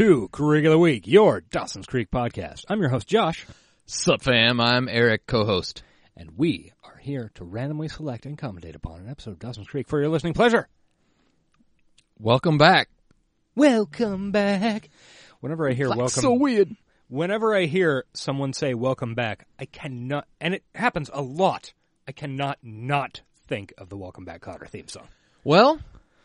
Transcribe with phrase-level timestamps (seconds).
[0.00, 2.64] to Creek of the Week, your Dawson's Creek podcast.
[2.70, 3.46] I'm your host, Josh,
[3.84, 5.82] Sup fam, I'm Eric, co-host.
[6.16, 9.88] and we are here to randomly select and commentate upon an episode of Dawson's Creek
[9.88, 10.68] for your listening pleasure.
[12.18, 12.88] Welcome back.
[13.54, 14.88] Welcome back.
[15.40, 16.74] Whenever I hear welcome, So weird.
[17.08, 21.74] whenever I hear someone say welcome back, I cannot, and it happens a lot,
[22.08, 25.08] I cannot not think of the Welcome Back Kotter theme song.
[25.44, 25.78] Well,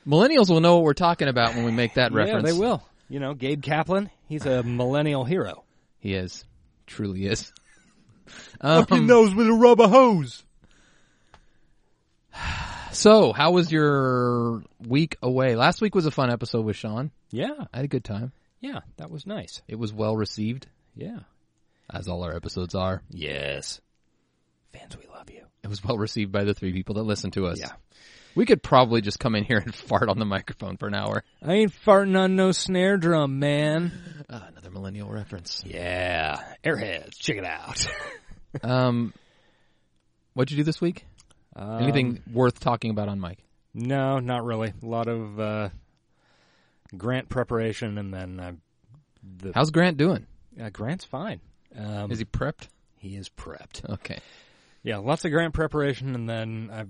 [0.07, 2.47] millennials will know what we're talking about when we make that reference.
[2.47, 2.81] Yeah, they will.
[3.09, 5.63] You know, Gabe Kaplan, he's a millennial hero.
[5.99, 6.43] He is.
[6.87, 7.51] Truly is.
[8.61, 10.43] Up Um, nose with a rubber hose.
[12.91, 15.55] so, how was your week away?
[15.55, 17.11] Last week was a fun episode with Sean.
[17.31, 18.31] Yeah, I had a good time.
[18.61, 19.61] yeah, that was nice.
[19.67, 21.19] It was well received, Yeah.
[21.91, 23.01] as all our episodes are.
[23.09, 23.79] Yes.
[24.73, 25.43] Fans, we love you.
[25.63, 27.59] It was well received by the three people that listen to us.
[27.59, 27.73] Yeah.
[28.35, 31.23] We could probably just come in here and fart on the microphone for an hour.
[31.41, 33.91] I ain't farting on no snare drum, man.
[34.29, 35.61] Uh, another millennial reference.
[35.65, 36.41] Yeah.
[36.63, 37.85] Airheads, check it out.
[38.63, 39.13] Um,
[40.33, 41.05] what'd you do this week?
[41.57, 43.39] Um, Anything worth talking about on mic?
[43.73, 44.73] No, not really.
[44.81, 45.69] A lot of uh,
[46.95, 48.51] grant preparation, and then uh,
[49.39, 50.25] the How's Grant doing?
[50.57, 51.41] uh, Grant's fine.
[51.77, 52.69] Um, Is he prepped?
[52.97, 53.89] he is prepped.
[53.95, 54.19] Okay.
[54.83, 56.89] Yeah, lots of grant preparation, and then I've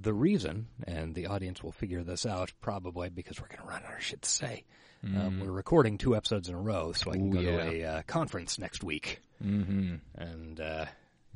[0.00, 3.82] the reason, and the audience will figure this out probably because we're going to run
[3.84, 4.64] out of shit to say.
[5.04, 7.50] Um, we're recording two episodes in a row, so I can Ooh, go yeah.
[7.64, 9.96] to a uh, conference next week, Mm-hmm.
[10.16, 10.86] and uh,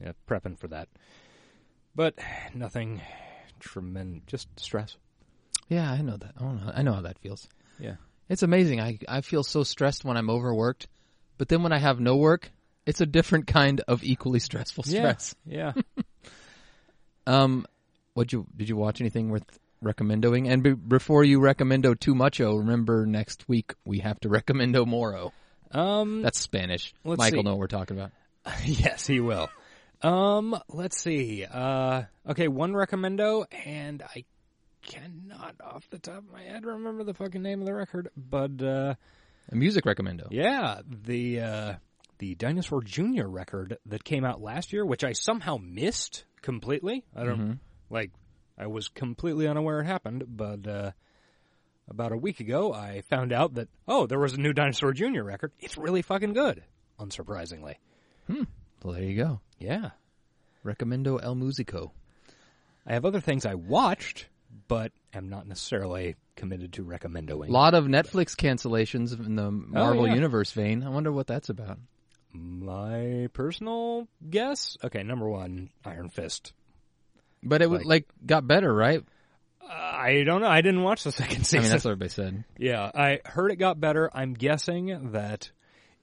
[0.02, 0.88] yeah, prepping for that.
[1.94, 2.14] But
[2.54, 3.02] nothing
[3.60, 4.96] tremendous, just stress.
[5.68, 6.32] Yeah, I know that.
[6.40, 7.46] I know, I know how that feels.
[7.78, 7.96] Yeah.
[8.30, 8.80] It's amazing.
[8.80, 10.88] I I feel so stressed when I'm overworked,
[11.36, 12.50] but then when I have no work,
[12.86, 15.34] it's a different kind of equally stressful stress.
[15.44, 15.72] Yeah,
[17.26, 17.66] Um,
[18.14, 20.50] what you did you watch anything worth recommendoing?
[20.50, 25.32] And be, before you recommendo too mucho, remember next week we have to recommendo moro.
[25.70, 26.94] Um, That's Spanish.
[27.04, 27.42] Mike see.
[27.42, 28.12] know what we're talking about.
[28.64, 29.48] yes, he will.
[30.02, 31.44] Um, let's see.
[31.44, 34.24] Uh, okay, one recommendo, and I
[34.82, 38.62] cannot off the top of my head remember the fucking name of the record, but
[38.62, 38.94] uh,
[39.50, 40.28] A music recommendo.
[40.30, 41.74] yeah, the uh,
[42.18, 43.26] the Dinosaur Jr.
[43.26, 47.04] record that came out last year, which I somehow missed completely.
[47.14, 47.58] I don't
[47.90, 48.10] like.
[48.60, 50.90] I was completely unaware it happened, but uh,
[51.88, 55.22] about a week ago, I found out that oh, there was a new Dinosaur Jr.
[55.22, 55.52] record.
[55.60, 56.64] It's really fucking good,
[56.98, 57.76] unsurprisingly.
[58.28, 59.40] Well, there you go.
[59.60, 59.90] Yeah.
[60.64, 61.92] Recommendo el musico.
[62.84, 64.26] I have other things I watched,
[64.66, 67.48] but am not necessarily committed to recommendoing.
[67.48, 70.14] A lot of Netflix cancellations in the Marvel Oh, yeah.
[70.14, 70.82] Universe vein.
[70.82, 71.78] I wonder what that's about.
[72.32, 76.52] My personal guess, okay, number one, Iron Fist.
[77.42, 79.02] But it like, Like- like got better, right?
[79.70, 80.48] I don't know.
[80.48, 81.60] I didn't watch the second I season.
[81.62, 82.44] mean, that's what everybody said.
[82.58, 84.10] yeah, I heard it got better.
[84.14, 85.50] I'm guessing that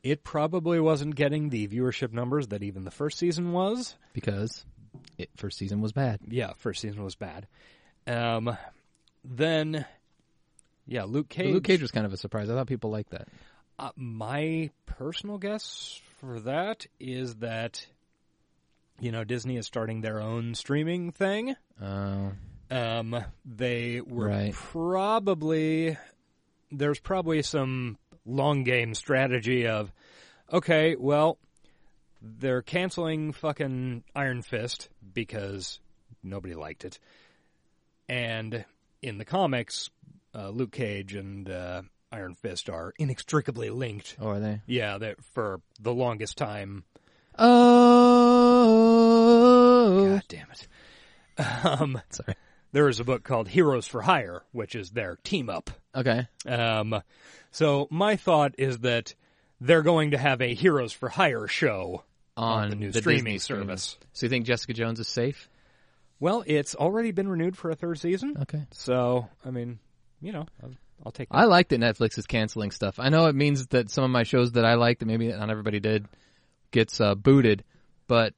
[0.04, 3.96] it probably wasn't getting the viewership numbers that even the first season was.
[4.14, 4.64] because
[5.18, 6.20] it first season was bad.
[6.28, 7.48] Yeah, first season was bad.
[8.06, 8.56] Um,
[9.24, 9.86] then,
[10.86, 11.54] yeah, Luke But Cage.
[11.54, 12.50] Luke Cage was kind of a surprise.
[12.52, 13.28] I thought people liked that.
[13.80, 17.86] Uh, my personal guess for that is that,
[19.00, 21.56] you know, Disney is starting their own streaming thing.
[21.82, 22.32] Uh,
[22.72, 24.54] Um, they were Right.
[24.54, 25.98] probably,
[26.72, 29.92] there's probably some long game strategy of,
[30.52, 31.38] okay, well,
[32.22, 35.80] they're canceling fucking Iron Fist because
[36.24, 36.98] nobody liked it.
[38.10, 38.66] And
[39.02, 39.90] in the comics,
[40.34, 44.16] uh, Luke Cage and uh, Iron Fist are inextricably linked.
[44.20, 44.62] oh, are they?
[44.66, 44.98] Yeah,
[45.34, 46.84] for the longest time.
[47.38, 47.75] Oh,
[50.10, 50.68] God damn it.
[51.66, 52.36] Um, sorry.
[52.72, 55.70] there is a book called Heroes for Hire, which is their team up.
[55.94, 56.28] Okay.
[56.48, 57.02] Um,
[57.52, 59.16] so my thought is that
[59.60, 62.04] they're going to have a Heroes for Hire show
[62.38, 63.98] On, the new the streaming Disney service.
[64.14, 65.50] So you think Jessica Jones is safe?
[66.20, 68.38] Well, it's already been renewed for a third season.
[68.44, 68.66] Okay.
[68.72, 69.80] So, I mean,
[70.22, 70.72] you know, I'll,
[71.06, 71.36] I'll take that.
[71.36, 72.96] I like that Netflix is canceling stuff.
[72.98, 75.50] I know it means that some of my shows that I like that maybe not
[75.50, 76.06] everybody did
[76.72, 77.64] gets uh, booted,
[78.08, 78.34] but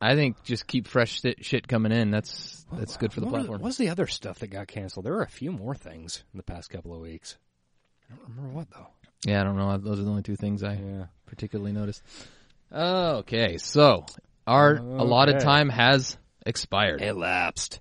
[0.00, 2.10] I think just keep fresh shit coming in.
[2.10, 3.60] That's that's good for the what platform.
[3.60, 5.06] What what's the other stuff that got canceled?
[5.06, 7.36] There were a few more things in the past couple of weeks.
[8.10, 8.86] I don't remember what though.
[9.26, 9.76] Yeah, I don't know.
[9.78, 11.06] Those are the only two things I yeah.
[11.26, 12.02] particularly noticed.
[12.72, 14.06] Okay, so
[14.46, 14.82] our okay.
[14.82, 16.16] allotted time has
[16.46, 17.02] expired.
[17.02, 17.80] Elapsed.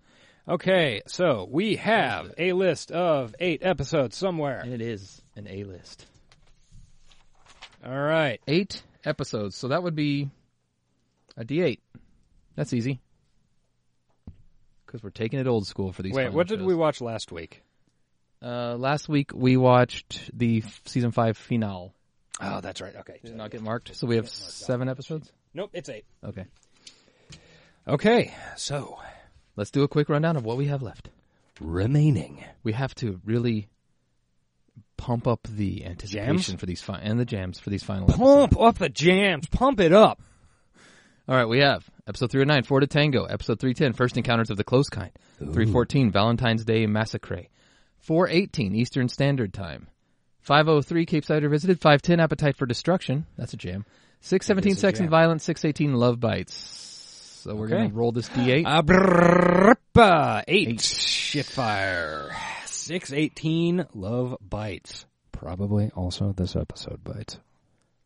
[0.50, 4.62] Okay, so we have a list of eight episodes somewhere.
[4.62, 6.06] And it is an A list.
[7.86, 8.40] All right.
[8.48, 9.58] Eight episodes.
[9.58, 10.30] So that would be
[11.36, 11.80] a D8.
[12.58, 13.00] That's easy.
[14.86, 16.14] Because we're taking it old school for these.
[16.14, 16.68] Wait, what did shows.
[16.68, 17.64] we watch last week?
[18.42, 21.94] Uh, last week we watched the season five finale.
[22.42, 22.96] Oh, that's right.
[22.96, 23.96] Okay, did so not get marked.
[23.96, 25.32] So we have seven episodes.
[25.54, 26.06] Nope, it's eight.
[26.24, 26.46] Okay.
[27.88, 29.00] Okay, so
[29.56, 31.10] let's do a quick rundown of what we have left
[31.60, 32.44] remaining.
[32.64, 33.68] We have to really
[34.98, 36.60] pump up the anticipation jams?
[36.60, 38.08] for these fi- and the jams for these final.
[38.08, 38.68] Pump episodes.
[38.68, 39.48] up the jams.
[39.48, 40.22] Pump it up.
[41.30, 43.26] All right, we have episode 309, Four to Tango.
[43.26, 45.12] Episode 310, First Encounters of the Close Kind.
[45.40, 47.48] 314, Valentine's Day Massacre.
[47.98, 49.88] 418, Eastern Standard Time.
[50.44, 51.82] 503, Capeside Revisited.
[51.82, 53.26] 510, Appetite for Destruction.
[53.38, 53.84] That's a jam.
[54.22, 55.44] 617, Sex and Violence.
[55.44, 56.54] 618, Love Bites.
[57.44, 58.66] So we're going to roll this d eight.
[60.48, 62.32] Eight shit Shitfire.
[62.68, 65.06] 618, Love Bites.
[65.34, 67.38] Probably also this episode bites.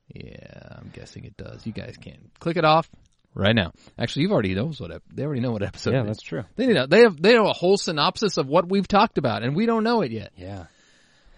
[0.07, 1.67] Yeah, I'm guessing it does.
[1.67, 2.89] You guys can click it off
[3.33, 3.71] right now.
[3.97, 5.93] Actually, you've already knows what ep- they already know what episode.
[5.93, 6.43] yeah, that's true.
[6.55, 9.55] They know they have they know a whole synopsis of what we've talked about, and
[9.55, 10.31] we don't know it yet.
[10.35, 10.65] Yeah.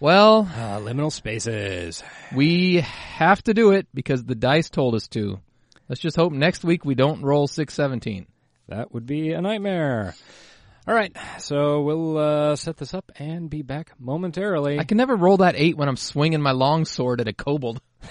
[0.00, 2.02] Well, Uh, liminal spaces.
[2.34, 5.40] we have to do it because the dice told us to.
[5.88, 8.26] Let's just hope next week we don't roll six seventeen.
[8.68, 10.14] That would be a nightmare.
[10.86, 14.78] All right, so we'll uh, set this up and be back momentarily.
[14.78, 17.80] I can never roll that eight when I'm swinging my long sword at a kobold.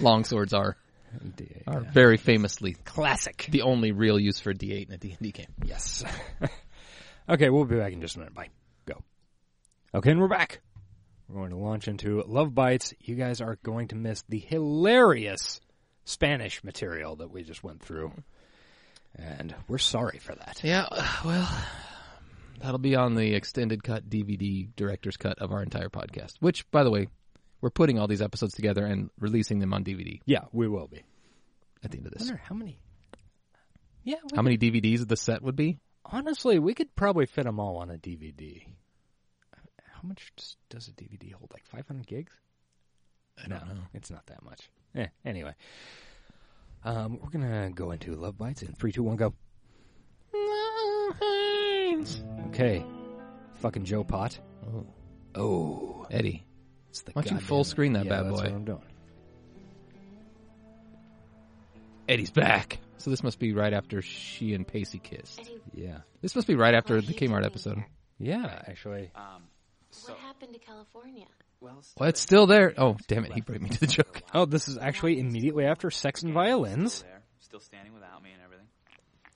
[0.00, 0.76] long swords are
[1.18, 1.90] D8, are yeah.
[1.90, 3.48] very famously classic.
[3.50, 5.46] the only real use for D8 in a D&D game.
[5.64, 6.04] Yes.
[7.28, 8.34] okay, we'll be back in just a minute.
[8.34, 8.48] Bye.
[8.86, 9.02] Go.
[9.94, 10.60] Okay, and we're back.
[11.28, 12.92] We're going to launch into Love Bites.
[13.00, 15.60] You guys are going to miss the hilarious
[16.04, 18.12] Spanish material that we just went through.
[19.14, 20.60] And we're sorry for that.
[20.62, 20.86] Yeah,
[21.24, 21.48] well,
[22.60, 26.34] that'll be on the extended cut DVD director's cut of our entire podcast.
[26.40, 27.08] Which, by the way,
[27.60, 31.02] we're putting all these episodes together and releasing them on DVD Yeah, we will be.
[31.84, 32.28] at the end of I this.
[32.28, 32.78] wonder how many.
[34.04, 35.78] Yeah, we How many DVDs the set would be?
[36.04, 38.62] Honestly, we could probably fit them all on a DVD.
[39.92, 41.50] How much does, does a DVD hold?
[41.52, 42.32] Like 500 gigs?
[43.42, 43.82] I don't know.
[43.92, 44.70] It's not that much.
[44.94, 45.54] Eh, anyway.
[46.82, 49.34] Um, we're going to go into Love Bites in three, two, one, go.
[52.48, 52.84] Okay.
[53.56, 54.38] Fucking Joe Pot.
[54.66, 54.86] Oh,
[55.34, 56.06] Oh.
[56.10, 56.44] Eddie.
[56.90, 58.44] It's the Why don't you goddamn- full screen that yeah, bad that's boy?
[58.44, 58.82] what I'm doing.
[62.08, 62.78] Eddie's back.
[62.98, 65.40] So this must be right after she and Pacey kissed.
[65.40, 65.98] Eddie, Yeah.
[66.20, 67.76] This must be right after the Kmart episode.
[67.76, 67.86] here?
[68.18, 69.10] Yeah, actually.
[69.14, 69.44] Um,
[69.90, 71.26] so, What happened to California?
[71.60, 72.74] well, Well, it's still there.
[72.76, 73.32] Oh, damn it.
[73.32, 74.22] He brought me to the joke.
[74.34, 76.96] Oh, this is actually immediately after Sex and Violence.
[76.96, 78.66] Still there, still standing without me and everything.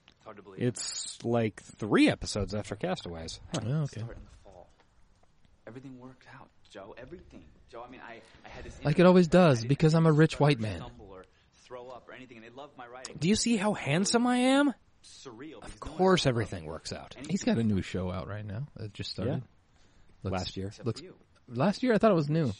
[0.08, 0.62] It's hard to believe.
[0.62, 3.40] It's like three episodes after Castaways.
[3.54, 3.60] Huh.
[3.64, 4.00] Oh, okay.
[4.00, 4.68] Start in the fall.
[5.66, 6.94] Everything worked out, Joe.
[6.98, 7.84] Everything, Joe.
[7.86, 8.76] I mean, I, I had this.
[8.84, 10.82] Like it always does, because I'm a rich white man.
[10.98, 11.24] Or
[11.64, 13.16] throw up or anything, and they loved my writing.
[13.20, 14.74] Do you see how handsome I am?
[15.04, 15.62] Surreal.
[15.62, 17.14] Of course, everything works out.
[17.30, 18.66] He's got a new show out right now.
[18.76, 19.42] That just started.
[20.24, 20.72] Looks- Last year.
[20.82, 21.02] Looks-
[21.46, 22.52] Last year, I thought it was new.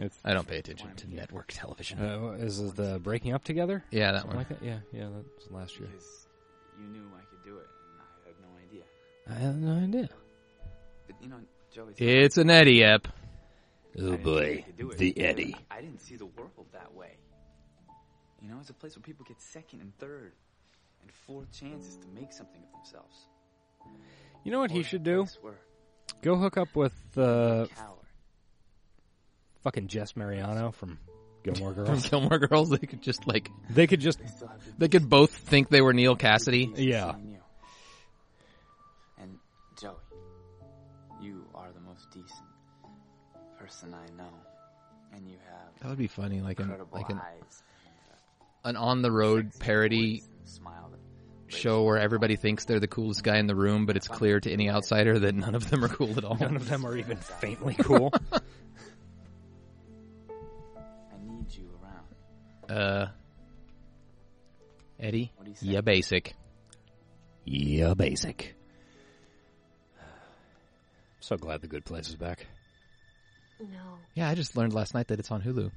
[0.00, 1.98] It's, I don't pay attention to network television.
[2.00, 3.84] uh, is it the Breaking Up Together?
[3.90, 4.46] yeah, that Something one.
[4.50, 4.66] like that?
[4.66, 5.88] Yeah, yeah, that was last year.
[5.88, 6.26] because
[6.80, 8.82] you knew I could do it, and I had no idea.
[9.28, 10.08] I had no idea.
[11.06, 11.36] But you know,
[11.74, 11.88] Joe.
[11.90, 13.08] It's, It's an Eddie ep.
[13.98, 15.54] I Oh didn't think I could do it.
[15.70, 17.16] I didn't see the world that way.
[18.40, 20.32] You know, it's a place where people get second and third
[21.02, 23.26] and fourth chances to make something of themselves.
[24.44, 25.26] You know what he should do?
[26.22, 27.66] Go hook up with uh,
[29.62, 30.98] fucking Jess Mariano from
[31.42, 31.86] Gilmore Girls.
[31.88, 32.08] From Girls.
[32.08, 35.80] Gilmore Girls, they could just like they could just, Still they could both think they
[35.80, 36.72] were Neal Cassady.
[36.76, 37.14] yeah.
[45.80, 47.20] That would be funny, like an like an,
[48.64, 50.90] an on the road parody voice, and a smile
[51.46, 54.50] show where everybody thinks they're the coolest guy in the room, but it's clear to
[54.52, 56.36] any outsider that none of them are cool at all.
[56.36, 58.12] None of them are even faintly cool.
[58.32, 58.40] I
[61.24, 61.70] need you
[62.68, 62.78] around.
[62.78, 63.08] Uh,
[65.00, 65.66] Eddie, What do you say?
[65.68, 66.34] yeah, basic.
[67.44, 68.54] yeah, basic.
[71.20, 72.46] So glad the good place is back.
[73.60, 73.98] No.
[74.14, 75.70] Yeah, I just learned last night that it's on Hulu,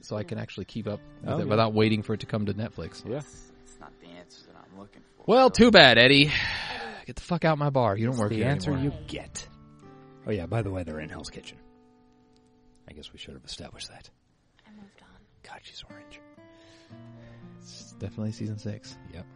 [0.00, 0.42] so I can hmm.
[0.42, 1.44] actually keep up with Oh, it yeah.
[1.44, 3.08] without waiting for it to come to Netflix.
[3.08, 3.18] Yeah.
[3.18, 5.24] It's, it's not the answer that I'm looking for.
[5.26, 5.64] Well, Joe.
[5.64, 6.30] too bad, Eddie.
[7.06, 7.96] Get the fuck out of my bar.
[7.96, 8.98] You don't work the here answer anymore.
[8.98, 9.46] you get.
[10.26, 11.58] Oh yeah, by the way, they're in Hell's Kitchen.
[12.88, 14.08] I guess we should have established that.
[14.66, 15.20] I moved on.
[15.42, 16.20] God, she's orange.
[17.58, 18.96] It's definitely season six.
[19.12, 19.26] Yep.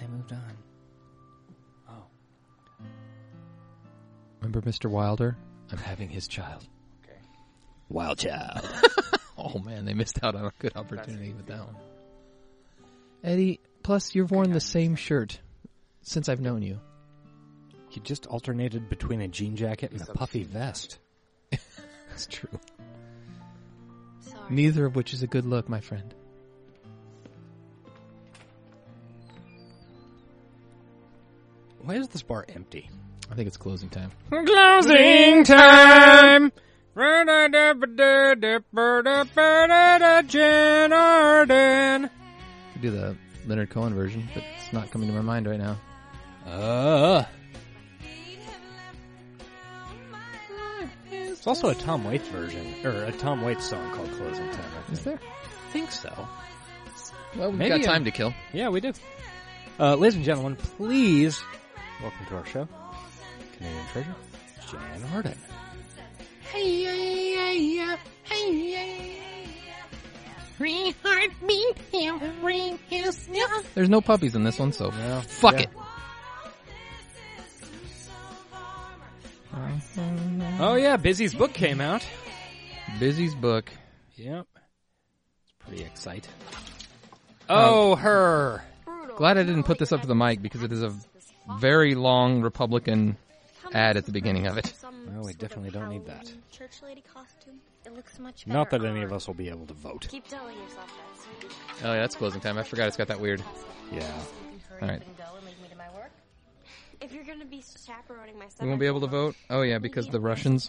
[0.00, 0.56] I moved on.
[1.88, 2.04] Oh.
[4.40, 4.90] Remember Mr.
[4.90, 5.36] Wilder?
[5.70, 6.66] I'm having his child.
[7.88, 8.60] Wild child.
[9.40, 11.76] Oh man, they missed out on a good opportunity with that one.
[13.22, 15.38] Eddie, plus you've worn the same shirt
[16.02, 16.80] since I've known you.
[17.92, 20.98] you just alternated between a jean jacket and a puffy vest.
[22.10, 22.50] That's true.
[24.22, 24.42] Sorry.
[24.50, 26.12] Neither of which is a good look, my friend.
[31.82, 32.90] Why is this bar empty?
[33.30, 34.10] I think it's closing time.
[34.30, 36.52] Closing time.
[40.26, 42.10] Jann Arden.
[42.74, 45.76] We do the Leonard Cohen version, but it's not coming to my mind right now.
[46.44, 47.24] Uh.
[51.12, 54.92] It's also a Tom Waits version, or a Tom Waits song called "Closing Time." I
[54.92, 55.20] Is there?
[55.22, 56.26] I think so.
[57.36, 58.34] Well, we've Maybe got time a- to kill.
[58.52, 58.92] Yeah, we do.
[59.78, 61.40] Uh, ladies and gentlemen, please
[62.02, 62.68] welcome to our show,
[63.56, 64.16] Canadian Treasure,
[64.68, 65.38] Jann Arden.
[73.74, 74.90] There's no puppies in this one, so
[75.22, 75.60] fuck Yeah.
[75.60, 75.70] it.
[80.60, 82.04] Oh yeah, Busy's book came out.
[82.98, 83.70] Busy's book.
[84.16, 84.46] Yep,
[85.42, 86.30] it's pretty exciting.
[87.48, 88.62] Um, oh, her.
[89.16, 90.92] Glad I didn't put this up to the mic because it is a
[91.58, 93.16] very long Republican
[93.72, 94.72] ad at the beginning of it.
[95.06, 96.30] Well, we definitely don't need that.
[96.50, 97.60] Church lady costume.
[97.86, 98.58] It looks much better.
[98.58, 100.06] Not that any of us will be able to vote.
[100.10, 100.92] Keep telling yourself
[101.80, 101.86] that.
[101.86, 102.58] Oh yeah, that's closing time.
[102.58, 103.42] I forgot it's got that weird.
[103.92, 104.20] Yeah.
[104.80, 105.02] All right.
[107.00, 109.36] If you're gonna be chaperoning my son, We won't be able to vote.
[109.48, 110.68] Oh yeah, because the Russians.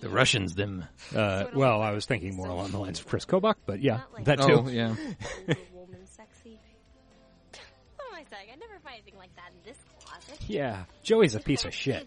[0.00, 0.84] The Russians, them.
[1.14, 4.40] Uh, well, I was thinking more along the lines of Chris Kobach, but yeah, that
[4.40, 4.62] too.
[4.64, 4.94] Oh yeah.
[5.74, 6.58] woman sexy.
[7.96, 8.52] What I?
[8.52, 10.38] I never find anything like that in this closet.
[10.46, 12.06] Yeah, Joey's a piece of shit.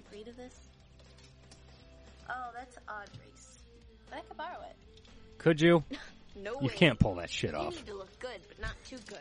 [5.45, 5.83] Could you?
[6.37, 6.73] No You way.
[6.75, 7.75] can't pull that shit You off.
[7.75, 9.17] need to look good, but not too good.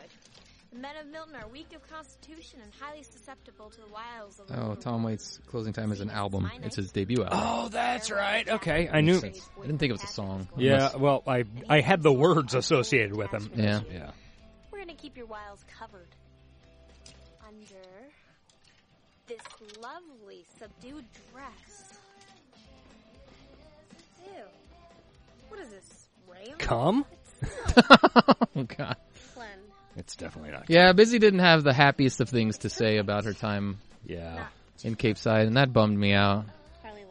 [0.73, 4.47] The men of Milton are weak of constitution and highly susceptible to the wiles of
[4.47, 5.03] the Oh, local Tom.
[5.03, 6.51] Waits' closing time is an album.
[6.63, 7.39] It's his debut album.
[7.41, 8.47] Oh, that's right.
[8.49, 9.15] Okay, I knew.
[9.17, 10.49] I didn't think it was a song.
[10.57, 13.49] Yeah, Unless- well, I I had the words associated with them.
[13.55, 13.79] Yeah.
[13.89, 14.11] Yeah.
[14.71, 16.09] We're gonna keep your wiles covered
[17.47, 17.85] under
[19.27, 19.39] this
[19.81, 21.97] lovely subdued dress.
[24.25, 24.31] Ew.
[25.47, 26.04] What is this?
[26.45, 26.57] Rayon?
[26.57, 27.05] Come?
[27.77, 28.95] oh god.
[29.33, 29.47] Glenn.
[29.97, 30.69] It's definitely not.
[30.69, 34.47] Yeah, Busy didn't have the happiest of things to say about her time Yeah.
[34.83, 36.45] in Capeside, and that bummed me out.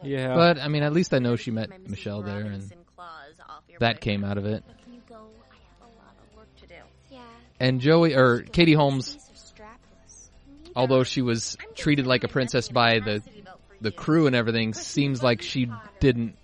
[0.03, 0.35] Yeah.
[0.35, 1.69] But I mean, at least I know she met.
[1.89, 4.63] Michelle there, and Robinson claws off your that came out of it.
[4.83, 5.15] Can you go?
[5.15, 6.75] I have a lot of work to do.
[7.11, 7.19] Yeah.
[7.59, 10.29] And Joey or Katie Holmes, These are strapless.
[10.63, 14.27] Neither although she was treated like a princess by the capacity belt for the crew
[14.27, 16.35] and everything, seems like she didn't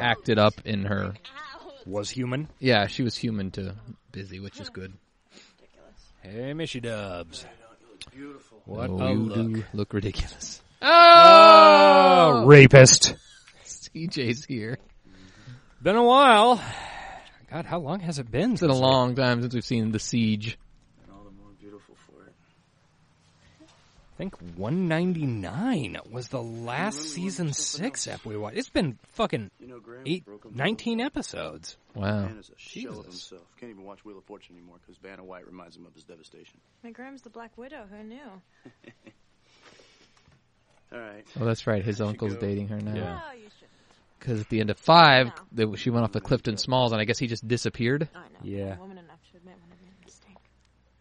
[0.00, 1.14] act it up in her.
[1.86, 1.90] Ow.
[1.90, 2.48] Was human.
[2.58, 3.74] Yeah, she was human to
[4.12, 4.92] Busy, which is good.
[6.22, 7.46] Hey, Mishy Dubs.
[8.64, 9.34] What oh, a you look.
[9.52, 10.60] do look ridiculous.
[10.82, 12.46] Oh, oh!
[12.46, 13.14] rapist.
[13.64, 14.78] CJ's here.
[15.82, 16.60] Been a while.
[17.50, 18.52] God, how long has it been?
[18.52, 20.58] It's been a long time since we've seen the siege.
[21.02, 22.34] And all the more beautiful for it.
[24.16, 28.56] I think 199 was the last season six ep we watched.
[28.56, 31.76] It's been fucking You know, eight, 19 episodes.
[31.94, 32.22] Wow.
[32.22, 33.28] Man is a shell of Jesus.
[33.28, 33.46] himself.
[33.60, 36.58] Can't even watch Wheel of Fortune anymore because Vanna White reminds him of his devastation.
[36.82, 37.84] My Graham's the Black Widow.
[37.90, 38.18] Who knew?
[40.92, 41.26] All right.
[41.38, 41.84] Oh, that's right.
[41.84, 42.40] His uncle's go.
[42.40, 42.94] dating her now.
[42.94, 43.20] Yeah.
[43.28, 43.68] Oh, you should.
[44.18, 45.66] Because at the end of five, No.
[45.72, 48.08] they, she went off the Clifton Smalls, and I guess he just disappeared.
[48.14, 48.24] I know.
[48.42, 48.72] Yeah.
[48.72, 50.36] I'm woman enough to admit when I made a mistake.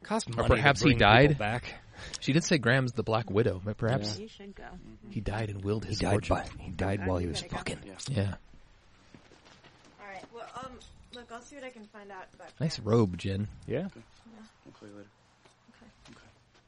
[0.04, 1.38] Cost Or perhaps to he died.
[1.38, 1.76] back.
[2.20, 4.64] She did say Graham's the Black Widow, but perhaps You should go.
[5.10, 6.12] he died and willed He his died.
[6.12, 6.36] fortune.
[6.38, 7.80] By, he died while he was fucking.
[8.10, 8.36] Yeah.
[10.02, 10.24] All right.
[10.34, 10.72] Well, um,
[11.14, 12.50] look, I'll see what I can find out about.
[12.60, 13.48] Nice Graham robe, Jen.
[13.68, 13.88] Yeah.
[14.66, 15.08] We'll play later.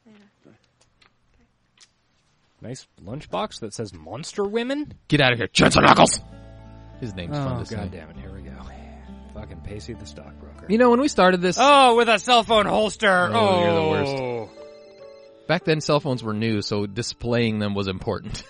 [0.06, 0.56] later.
[2.60, 6.20] Nice lunchbox that says "Monster Women." Get out of here, Chancellor Knuckles!
[7.00, 7.76] His name's Oh fun to say.
[7.76, 8.16] god damn it!
[8.16, 8.50] Here we go.
[9.34, 10.66] Fucking Pacey the stockbroker.
[10.68, 13.28] You know, when we started this, oh, with a cell phone holster.
[13.32, 13.88] Oh, Oh, you're the
[14.46, 14.57] worst.
[15.48, 18.44] Back then cell phones were new, so displaying them was important.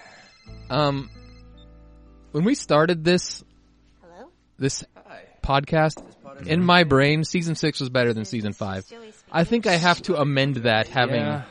[0.70, 1.08] um,
[2.32, 3.44] when we started this
[4.02, 4.30] Hello?
[4.58, 4.84] this
[5.42, 6.02] podcast,
[6.46, 8.84] in my brain, season six was better than season five.
[9.30, 11.42] I think I have to amend that, having, Yeah.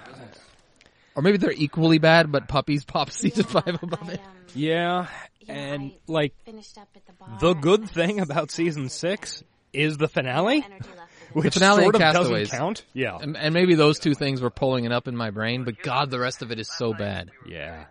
[1.15, 4.19] or maybe they're equally bad, but puppies pop season Yeah, five above I, it.
[4.19, 5.07] um, Yeah,
[5.41, 7.37] Yeah, and like finished up at the bar.
[7.39, 9.43] the good thing about season six
[9.73, 10.63] is the finale.
[10.65, 12.49] Energy left for Which finale sort and of Castaways.
[12.49, 12.85] doesn't count.
[12.93, 13.17] Yeah.
[13.21, 16.09] And, and maybe those two things were pulling it up in my brain, but God,
[16.11, 17.31] the rest of it is so bad.
[17.47, 17.85] Yeah.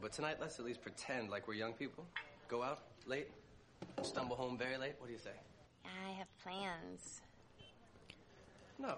[0.00, 2.06] But tonight, let's at least pretend like we're young people.
[2.48, 3.28] Go out late,
[4.02, 4.94] stumble home very late.
[4.98, 5.30] What do you say?
[5.84, 7.20] I have plans.
[8.78, 8.94] No.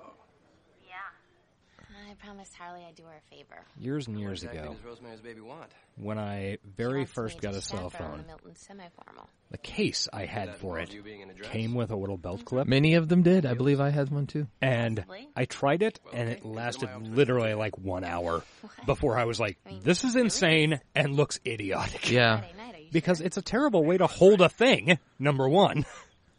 [1.90, 2.12] Yeah.
[2.12, 3.64] I promised Harley I'd do her a favor.
[3.78, 5.70] Years and years ago, Rosemary's Baby want?
[5.96, 9.28] when I very first got a cell phone, the semi-formal.
[9.50, 11.50] the case I had for it involves you being in a dress?
[11.50, 12.46] came with a little belt mm-hmm.
[12.46, 12.66] clip.
[12.66, 13.46] Many of them did.
[13.46, 14.46] I believe I had one too.
[14.62, 15.04] And
[15.36, 18.42] I tried it, and it lasted literally like one hour
[18.86, 22.38] before I was like, "This is insane and looks idiotic." Yeah.
[22.40, 24.98] Friday night, are you Because it's a terrible way to hold a thing.
[25.18, 25.84] Number one,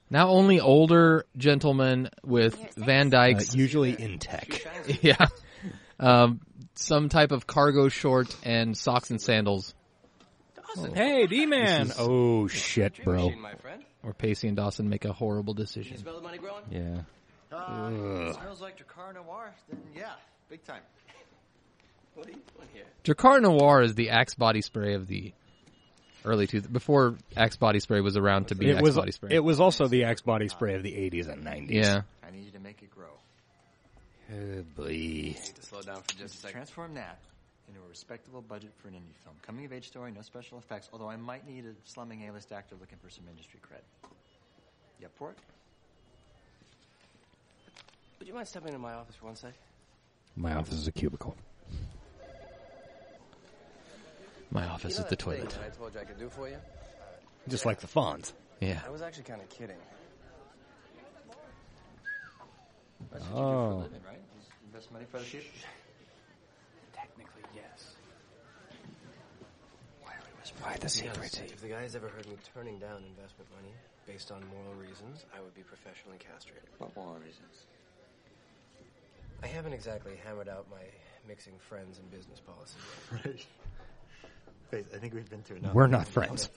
[0.10, 4.62] Now only older gentlemen with Van uh, Dykes, usually in tech.
[5.02, 5.28] yeah,
[6.00, 6.42] um,
[6.76, 9.76] some type of cargo short and socks and sandals,
[10.56, 11.88] Dawson, Hey, D man.
[11.88, 13.26] Is- Oh shit, bro.
[13.26, 13.84] Machine, my friend.
[14.04, 15.98] or Pacey and Dawson make a horrible decision.
[15.98, 16.64] smell the money growing?
[16.72, 17.02] Yeah.
[17.52, 19.54] Uh, smells like Drakkar Noir.
[19.70, 20.12] Then yeah,
[20.50, 20.82] big time.
[22.16, 22.84] What are you doing here?
[23.06, 25.32] Drakkar Noir is the Axe body spray of the
[26.26, 29.30] early two before Axe body spray was around to be It Axe was body spray.
[29.34, 31.72] it was also the Axe body spray of the 80s and 90s.
[31.72, 32.02] yeah.
[32.26, 33.08] I need you to make it grow.
[34.32, 34.88] Oh, boy.
[34.90, 36.52] Need to slow down for just a second.
[36.58, 37.20] Transform that
[37.68, 39.36] into a respectable budget for an indie film.
[39.42, 42.76] Coming of age story, no special effects, although I might need a slumming A-list actor
[42.80, 43.82] looking for some industry cred.
[45.00, 45.38] You up for it?
[48.20, 49.54] Would you mind stepping into my office for one sec?
[50.36, 51.36] My office is a cubicle.
[54.52, 55.58] My office You know is the toilet.
[55.64, 56.58] I told you I could do for you?
[57.48, 58.34] Just like the Fonz.
[58.60, 58.80] Yeah.
[58.86, 59.78] I was actually kind of kidding.
[63.12, 63.78] That's what you do for a Oh.
[63.78, 64.22] living, right?
[64.40, 65.48] Just invest money for other people?
[66.94, 67.94] Technically, yes.
[70.62, 73.74] Why the Because if the guys ever heard me turning down investment money
[74.06, 76.68] based on moral reasons, I would be professionally castrated.
[76.80, 77.66] What moral reasons?
[79.42, 80.84] I haven't exactly hammered out my
[81.28, 82.76] mixing friends and business policy
[83.14, 83.26] yet.
[83.26, 83.46] Right.
[84.72, 85.74] Wait, I think we've been through enough.
[85.74, 86.50] We're not friends.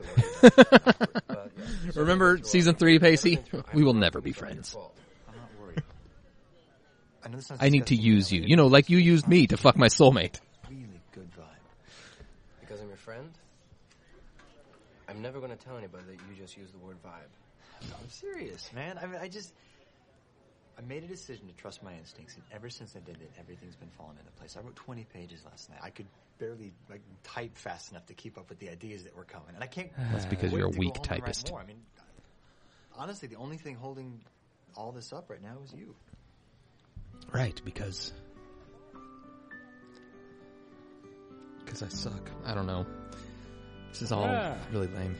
[0.42, 1.46] But, yeah,
[1.92, 3.38] so Remember season three, Everything Pacey?
[3.72, 4.76] We will never be friends.
[5.28, 5.82] I'm not worried.
[7.24, 8.42] I know I need to use you.
[8.42, 10.40] You know, like you used me to fuck my soulmate.
[10.68, 11.44] Really good vibe.
[12.60, 13.30] Because I'm your friend,
[15.08, 17.30] I'm never going to tell anybody that you just used the word vibe.
[17.82, 18.98] I'm serious, man.
[19.02, 19.52] I mean, I just.
[20.78, 23.76] I made a decision to trust my instincts, and ever since I did it, everything's
[23.76, 24.56] been falling into place.
[24.56, 25.80] I wrote 20 pages last night.
[25.82, 26.06] I could
[26.38, 29.62] barely like type fast enough to keep up with the ideas that were coming, and
[29.62, 29.90] I can't.
[30.12, 31.50] That's uh, because you're a weak home and write typist.
[31.50, 31.60] More.
[31.60, 31.80] I mean,
[32.96, 34.20] honestly, the only thing holding
[34.76, 35.94] all this up right now is you.
[37.32, 38.12] Right, because
[41.64, 42.30] because I suck.
[42.44, 42.86] I don't know.
[43.90, 44.56] This is all Yeah.
[44.72, 45.16] really lame.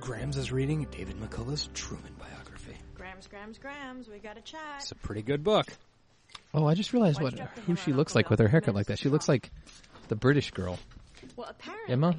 [0.00, 2.76] Grams is reading David McCullough's Truman biography.
[2.94, 4.08] Grams, grams, grams.
[4.08, 4.60] We got a chat.
[4.80, 5.66] It's a pretty good book.
[6.54, 8.74] Oh, I just realized what you drop the who she looks like with her haircut
[8.74, 8.98] like that.
[8.98, 9.50] She looks like
[10.08, 10.78] the British girl.
[11.36, 12.14] Well, apparently, Emma?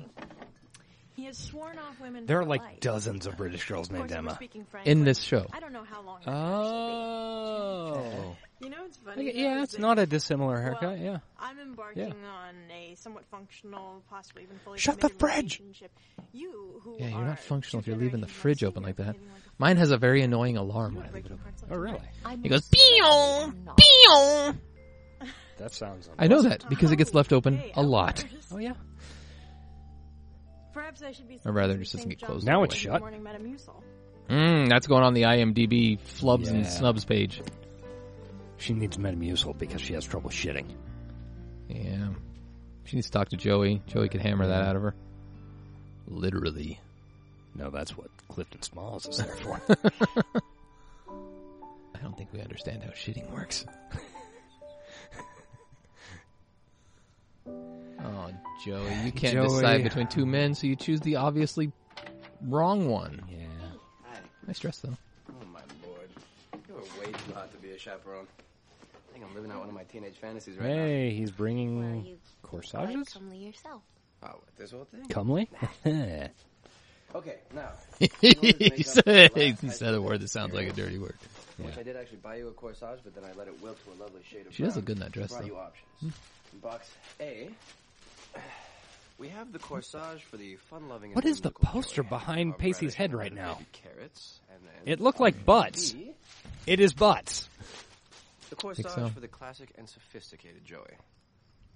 [1.16, 2.26] he has sworn off women.
[2.26, 2.80] There are for like life.
[2.80, 4.34] dozens of British girls Of named Emma.
[4.36, 5.46] speaking In this show.
[5.54, 6.20] I don't know how long.
[6.20, 6.54] that can actually
[8.26, 8.36] Oh.
[8.64, 8.70] Be.
[8.70, 9.30] You know, it's funny.
[9.30, 11.18] Okay, yeah, it's not a dissimilar haircut, Well, yeah.
[11.40, 15.62] I'm embarking on a somewhat functional, possibly even fully Shut the fridge!
[16.32, 19.08] You, who Yeah, you're not functional if you're leaving the fridge open like that.
[19.08, 19.18] like
[19.58, 21.54] Mine has a very annoying alarm when I leave it open.
[21.72, 22.00] Oh, really?
[22.26, 22.40] right.
[22.42, 24.60] He goes, most "Pew, certainly pew."
[25.58, 26.10] That sounds.
[26.18, 28.26] I know that because it gets left open a lot.
[28.52, 28.74] Oh yeah.
[30.74, 31.40] Perhaps I should be.
[31.46, 33.00] Or rather, sending just doesn't get closed Now it's shut.
[33.00, 33.82] Morning Metamucil.
[34.30, 37.42] Mm, that's going on the IMDb flubs and snubs page.
[38.64, 40.66] She needs Metamucil because she has trouble shitting.
[41.68, 42.08] Yeah.
[42.86, 43.82] She needs to talk to Joey.
[43.88, 44.70] Joey could hammer that mm-hmm.
[44.70, 44.96] out of her.
[46.08, 46.80] Literally.
[47.56, 49.60] No, that's what Clifton Smalls is there for.
[51.94, 53.66] I don't think we understand how shitting works.
[57.46, 58.32] oh,
[58.64, 59.50] Joey, you can't Joey.
[59.50, 61.74] decide between two men, so you choose the obviously
[62.40, 63.22] wrong one.
[63.30, 63.40] yeah.
[64.48, 64.96] Nice dress, though.
[65.30, 66.10] Oh my lord.
[66.70, 68.26] You are way too hot to be a chaperone.
[69.14, 72.18] I think I'm living out one of my teenage fantasies right Hey, he's bringing you
[72.42, 73.10] quite corsages.
[73.10, 73.84] comely yourself.
[74.24, 75.06] Oh, what, this whole thing?
[75.08, 75.48] Comely.
[77.16, 77.70] Okay, now.
[78.00, 81.14] he said, he said a word that sounds like a dirty word.
[81.58, 83.92] Which I did actually buy you a corsage, but then I let it wilt to
[83.92, 84.78] a lovely shade of She does brown.
[84.78, 85.46] look good in that dress, Brought though.
[85.48, 86.14] you options.
[86.54, 86.90] In box
[87.22, 87.50] A,
[89.20, 91.12] we have the corsage for the fun-loving.
[91.12, 92.10] and What is the whimsical poster Joey.
[92.10, 93.54] behind Our Pacey's radish head right butter now?
[93.56, 95.92] baby Carrots, and then It looked like butts.
[95.92, 96.14] B,
[96.66, 97.48] It is butts.
[98.56, 99.08] The corsage so.
[99.10, 100.98] for the classic and sophisticated Joey.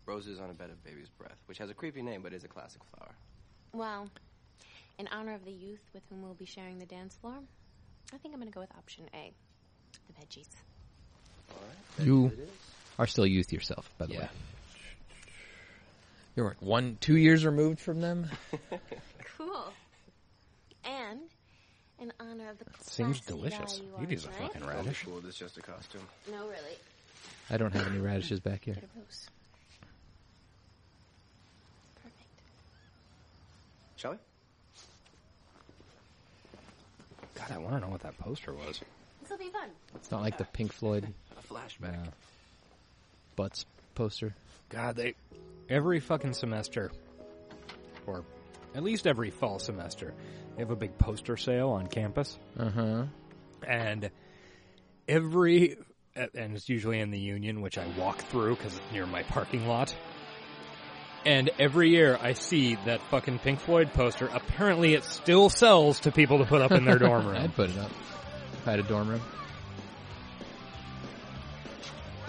[0.06, 2.48] Roses on a bed of baby's breath, which has a creepy name but is a
[2.48, 3.14] classic flower.
[3.74, 4.10] Well,
[4.98, 7.36] in honor of the youth with whom we'll be sharing the dance floor,
[8.14, 9.34] I think I'm going to go with option A.
[10.08, 10.48] The veggies.
[12.00, 12.32] You
[13.00, 14.30] are still youth yourself, by the way.
[16.36, 18.30] You're what, one, two years removed from them.
[19.38, 19.72] Cool.
[20.84, 21.20] And
[22.00, 23.80] in honor of the Seems delicious.
[23.80, 25.04] guy you You are a fucking radish.
[25.06, 26.02] Cool, this is just a costume.
[26.32, 26.78] No, really.
[27.50, 28.76] I don't have any radishes back here.
[28.76, 29.30] Get a.
[33.96, 34.18] Shall we?
[37.36, 38.80] God, I want to know what that poster was.
[39.22, 39.70] This will be fun.
[39.96, 41.08] It's not like the Pink Floyd
[41.38, 41.94] A flashback.
[41.94, 42.06] Yeah.
[43.36, 44.34] butts poster.
[44.70, 45.16] God, they
[45.70, 46.92] every fucking semester,
[48.06, 48.24] or
[48.78, 50.14] at least every fall semester,
[50.56, 53.04] they have a big poster sale on campus, Uh huh.
[53.68, 54.10] and
[55.08, 55.78] every
[56.16, 59.68] and it's usually in the Union, which I walk through because it's near my parking
[59.68, 59.96] lot.
[61.26, 64.28] And every year I see that fucking Pink Floyd poster.
[64.34, 67.36] Apparently, it still sells to people to put up in their dorm room.
[67.38, 67.92] I'd put it up.
[68.54, 69.22] If I had a dorm room.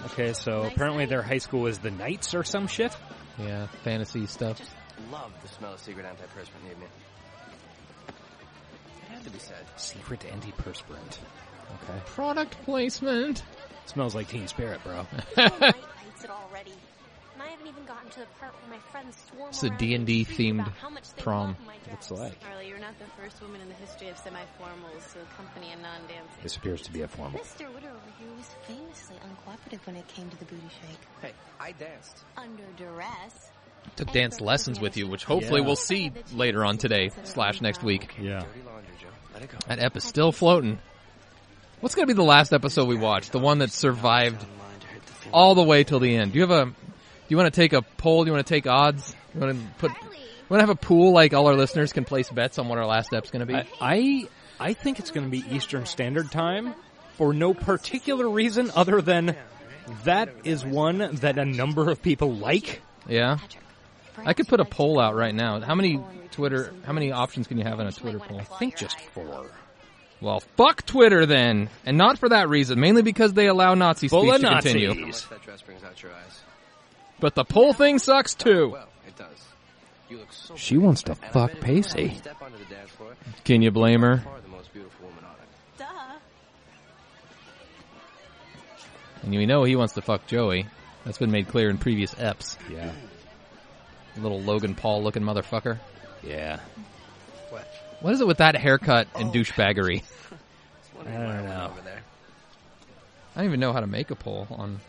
[0.05, 2.95] Okay, so apparently their high school is the Knights or some shit.
[3.37, 4.59] Yeah, fantasy stuff.
[5.11, 6.89] Love the smell of secret antiperspirant in the evening.
[8.07, 9.65] It had to be said.
[9.77, 11.17] Secret antiperspirant.
[11.83, 11.99] Okay.
[12.05, 13.43] Product placement.
[13.85, 15.05] Smells like Teen Spirit, bro.
[15.37, 16.73] Mike hates it already.
[17.33, 19.77] And I haven't even gotten to the part where my friends swarm It's a around
[19.77, 21.47] D&D scream themed about how much they prom.
[21.47, 22.19] love my What's dress.
[22.19, 22.43] like?
[22.43, 26.43] Harley, you're not the first woman in the history of semi-formals to accompany a non-dancing.
[26.43, 27.39] This appears to be a formal.
[27.39, 27.73] Mr.
[27.73, 30.99] Witter over here was famously uncooperative when it came to the booty shake.
[31.21, 32.17] Hey, I danced.
[32.37, 33.51] Under duress.
[33.95, 35.65] Took dance lessons with you, which hopefully Yeah.
[35.67, 38.15] we'll see later on today slash next week.
[38.19, 38.39] Yeah.
[38.39, 39.07] Dirty laundry, Joe.
[39.33, 39.57] Let it go.
[39.67, 40.79] That ep is still floating.
[41.81, 43.29] What's gonna be the last episode we watch?
[43.29, 44.45] The one that survived
[45.31, 46.33] all the way till the end.
[46.33, 46.65] Do you have a?
[46.65, 46.73] Do
[47.27, 48.23] you want to take a poll?
[48.23, 49.15] Do you want to take odds?
[49.33, 49.91] You want to put?
[49.91, 50.07] You
[50.49, 52.85] want to have a pool like all our listeners can place bets on what our
[52.87, 53.53] last ep's gonna be?
[53.55, 54.27] I, I
[54.59, 56.73] I think it's going to be Eastern Standard Time
[57.13, 59.37] for no particular reason other than
[60.03, 62.81] that is one that a number of people like.
[63.07, 63.37] yeah.
[64.25, 65.59] I could put a poll out right now.
[65.59, 66.73] How many Twitter?
[66.85, 68.39] How many options can you have in a Twitter poll?
[68.39, 69.49] I think just four.
[70.21, 72.79] Well, fuck Twitter then, and not for that reason.
[72.79, 74.93] Mainly because they allow Nazi speech Full of to continue.
[74.93, 76.41] That dress brings out your eyes.
[77.19, 78.69] But the poll thing sucks oh, too.
[78.69, 79.45] Well, it does.
[80.09, 82.15] You look so She wants to And I fuck bet if you Pacey.
[82.17, 83.15] Step onto the dance floor.
[83.45, 84.17] Can you blame her?
[84.17, 85.77] Far the most beautiful woman on it.
[85.77, 86.19] Duh.
[89.23, 90.65] And we know he wants to fuck Joey.
[91.05, 92.57] That's been made clear in previous eps.
[92.69, 92.91] Yeah.
[94.21, 95.79] Little Logan Paul looking motherfucker.
[96.23, 96.59] Yeah.
[97.49, 97.67] What?
[98.01, 99.33] What is it with that haircut and oh.
[99.33, 100.03] douchebaggery?
[100.99, 101.69] I don't know.
[101.71, 102.01] Over there.
[103.35, 104.79] I don't even know how to make a poll on.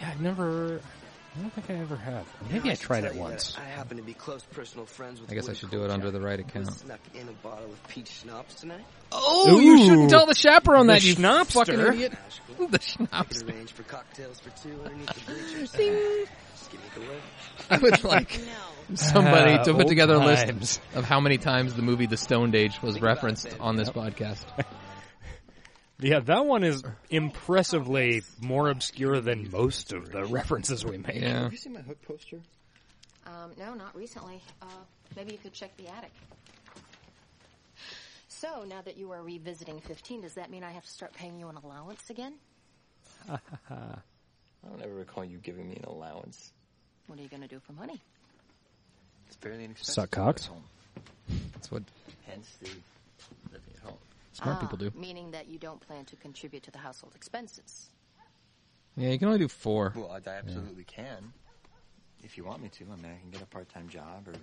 [0.00, 0.80] Yeah, I've never.
[1.38, 2.26] I don't think I ever have.
[2.50, 3.56] Maybe I tried it once.
[3.56, 6.10] I happen to be close personal friends with I guess I should do it under
[6.10, 6.72] the right We account.
[6.72, 8.84] snuck in a bottle of peach schnapps tonight.
[9.12, 11.52] Oh, you shouldn't tell the chaperone The that you schnapster.
[11.52, 12.12] fucking idiot.
[12.70, 13.42] the schnapps.
[13.44, 15.70] arrange for cocktails for two underneath the bleachers.
[15.72, 17.20] Just give me the word.
[17.70, 18.40] I would like
[18.94, 22.16] somebody Ah, to put old together a list of how many times the movie The
[22.16, 24.44] Stoned Age was referenced on this podcast.
[26.00, 31.16] Yeah, that one is impressively more obscure than most of the references we make.
[31.16, 31.42] Yeah.
[31.42, 32.38] Have you seen my hook poster?
[33.26, 34.40] Um, no, not recently.
[34.62, 34.66] Uh,
[35.16, 36.12] maybe you could check the attic.
[38.28, 41.38] So, now that you are revisiting 15, does that mean I have to start paying
[41.40, 42.34] you an allowance again?
[43.28, 43.38] I
[44.68, 46.52] don't ever recall you giving me an allowance.
[47.08, 48.00] What are you going to do for money?
[49.26, 49.94] It's fairly inexpensive.
[49.94, 50.46] Suck to cocks?
[50.46, 50.62] home.
[51.54, 51.82] That's what
[52.26, 52.82] Hence the living
[53.52, 53.67] at home.
[54.38, 54.90] Smart Ah, people do.
[54.94, 57.88] Meaning that you don't plan to contribute to the household expenses.
[58.96, 59.92] Yeah, you can only do four.
[59.94, 61.32] Well, I, I absolutely can.
[62.24, 64.34] If you want me to, I mean, I can get a part-time job, or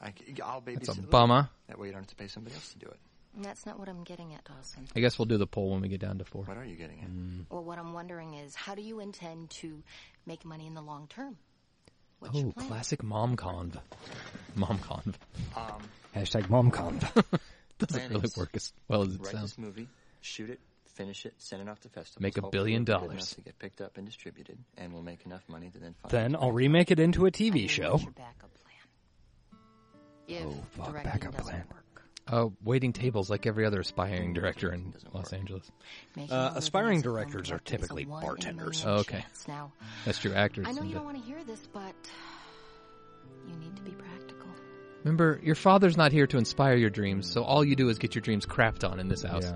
[0.00, 0.12] I,
[0.54, 0.86] will babysit.
[0.86, 1.48] That's a bummer.
[1.68, 2.98] That way, you don't have to pay somebody else to do it.
[3.38, 4.88] That's not what I'm getting at, Dawson.
[4.94, 6.44] I guess we'll do the poll when we get down to four.
[6.44, 7.08] What are you getting at?
[7.08, 7.44] Mm.
[7.50, 9.82] Well, what I'm wondering is, how do you intend to
[10.26, 11.36] make money in the long term?
[12.18, 13.76] What's Oh, classic mom conv.
[14.54, 15.14] Mom conv.
[15.56, 15.82] Um,
[16.14, 17.24] Hashtag momconv.
[17.86, 19.50] Doesn't Plan really work as well as it Write sounds.
[19.50, 19.88] this movie,
[20.20, 20.60] shoot it,
[20.94, 22.20] finish it, send it off to festivals.
[22.22, 23.34] Make a Hopefully billion it'll be good dollars.
[23.34, 26.36] to get picked up and distributed, and we'll make enough money to then fund then
[26.36, 27.98] I'll remake it into a TV show.
[27.98, 28.66] Your backup plan?
[30.28, 31.64] If Oh, fuck, directing backup doesn't plan.
[31.70, 31.76] work.
[32.32, 35.68] Oh, waiting tables like every other aspiring director in Los Angeles.
[36.14, 38.22] Making Uh, a living aspiring as a film directors are director is a typically one
[38.22, 38.84] in a bartenders.
[38.84, 39.20] million Oh, okay.
[39.22, 39.48] chance.
[39.48, 39.72] Now,
[40.04, 40.32] That's true.
[40.34, 40.66] Actors.
[40.68, 41.94] I know and you the- don't want to hear this, but
[43.48, 44.09] you need to be practical.
[45.04, 48.14] Remember, your father's not here to inspire your dreams, so all you do is get
[48.14, 49.44] your dreams crapped on in this house.
[49.44, 49.54] Yeah.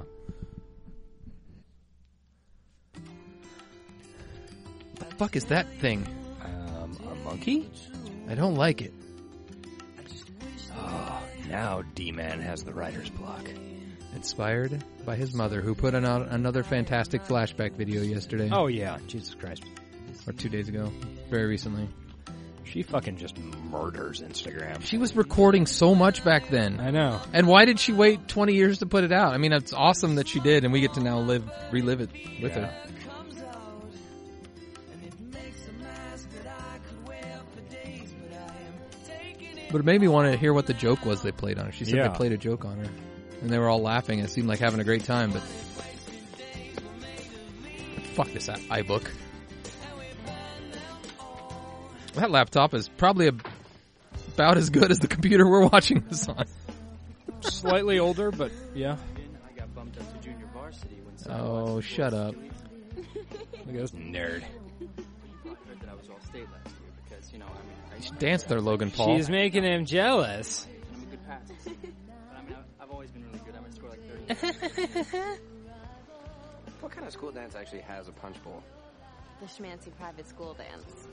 [4.96, 6.06] The fuck is that thing?
[6.42, 7.68] Um, a monkey?
[8.28, 8.94] I don't like it.
[10.76, 13.46] Oh, now D-Man has the writer's block.
[14.14, 18.48] Inspired by his mother, who put on out another fantastic flashback video yesterday.
[18.50, 19.64] Oh yeah, Jesus Christ.
[20.26, 20.90] Or two days ago.
[21.28, 21.88] Very recently.
[22.74, 24.82] She fucking just murders Instagram.
[24.82, 26.80] She was recording so much back then.
[26.80, 27.20] I know.
[27.32, 29.32] And why did she wait 20 years to put it out?
[29.32, 32.10] I mean, it's awesome that she did, and we get to now live, relive it
[32.42, 32.66] with Yeah.
[32.66, 32.74] her.
[39.70, 41.72] But it made me want to hear what the joke was they played on her.
[41.72, 42.08] She said Yeah.
[42.08, 42.90] they played a joke on her.
[43.40, 44.20] And they were all laughing.
[44.20, 45.42] It seemed like having a great time, but.
[48.14, 49.10] Fuck this i- iBook.
[52.14, 53.32] That laptop is probably a,
[54.34, 56.46] about as good as the computer we're watching this on.
[57.40, 58.96] Slightly older, but yeah.
[59.46, 62.34] I got bumped up to junior varsity when Oh, shut up.
[62.96, 64.42] Look at this nerd.
[64.80, 64.88] You
[65.42, 68.18] probably heard that I was all state last year because, you know, I mean, I
[68.18, 69.16] Dance there, Logan Paul.
[69.16, 70.66] She's making him jealous.
[70.94, 71.54] I'm a good passer.
[71.64, 73.54] but I mean, I've, I've always been really good.
[73.56, 74.02] I'm gonna score like
[75.12, 75.38] 30.
[76.80, 78.62] What kind of school dance actually has a punch bowl?
[79.40, 81.08] The schmancy private school dance.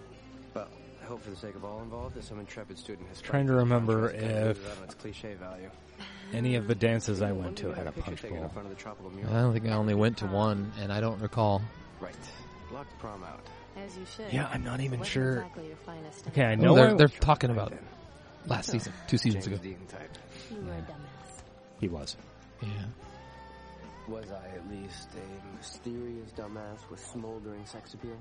[0.54, 0.68] Well,
[1.02, 3.54] I hope for the sake of all involved that some intrepid student has Trying to
[3.54, 5.70] remember tried to lose if- it out on its cliche value.
[6.34, 8.50] Any of the dances I went to had a punch taken in bowl.
[8.52, 11.20] front of the tropical I don't think I only went to one, and I don't
[11.22, 11.62] recall.
[12.00, 12.16] Right.
[12.70, 13.42] Blocked prom out.
[13.76, 14.32] As you should.
[14.32, 15.32] Yeah, I'm not even Wasn't sure.
[15.40, 17.74] Exactly your finest Okay, I Oh, know they're, they're talking about
[18.48, 19.58] last season, two seasons ago.
[19.58, 20.18] James Dean type.
[20.50, 21.42] You were a dumbass.
[21.80, 22.16] He was.
[22.62, 22.70] Yeah.
[24.08, 28.18] Was I at least a mysterious dumbass with smoldering sex appeal?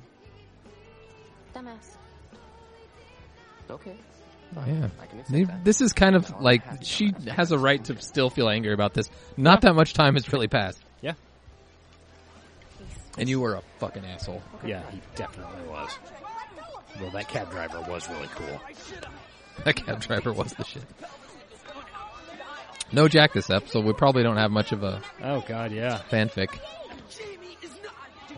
[1.55, 1.97] Dumbass.
[3.71, 3.97] Okay.
[4.67, 4.89] Yeah.
[5.01, 8.31] I can accept They- This is kind of like she has a right to still
[8.31, 9.09] feel angry about this.
[9.37, 10.79] Not that much time has really passed.
[11.01, 11.13] Yeah.
[13.17, 14.43] And you were a fucking asshole.
[14.65, 15.91] Yeah, he definitely was.
[17.01, 18.61] Well, that cab driver was really cool.
[19.65, 20.83] That cab driver was the shit.
[22.93, 26.01] No Jack this up, so we probably don't have much of a Oh god, yeah.
[26.11, 26.59] fanfic.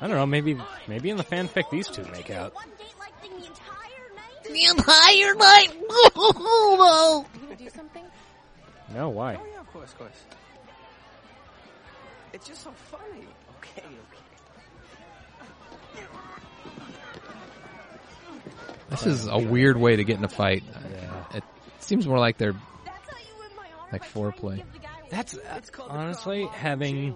[0.01, 0.27] I don't know.
[0.27, 2.53] Maybe, maybe in the fanfic these two make out.
[4.53, 5.69] The entire night.
[5.91, 8.05] Oh, You gonna do something?
[8.95, 9.37] No, why?
[9.37, 10.23] Oh yeah, of course, of course.
[12.33, 13.27] It's just so funny.
[13.59, 13.87] Okay, okay.
[18.91, 20.63] This is a weird way to get in a fight.
[21.35, 21.43] It
[21.81, 22.55] seems more like they're
[23.91, 24.63] like foreplay.
[25.11, 27.15] That's uh, honestly having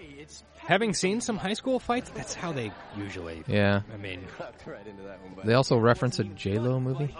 [0.00, 0.16] used it in enough.
[0.16, 2.10] Hey, it's having seen some high school fights.
[2.10, 3.42] That's how they usually.
[3.46, 3.82] Yeah.
[3.92, 5.46] I mean, Crept right into that one.
[5.46, 7.14] They also reference a J Lo movie.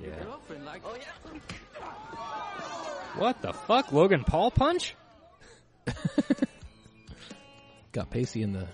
[0.00, 0.08] yeah.
[0.22, 1.04] girlfriend like, oh yeah.
[3.18, 4.94] What the fuck, Logan Paul punch?
[7.92, 8.66] Got Pacey in the.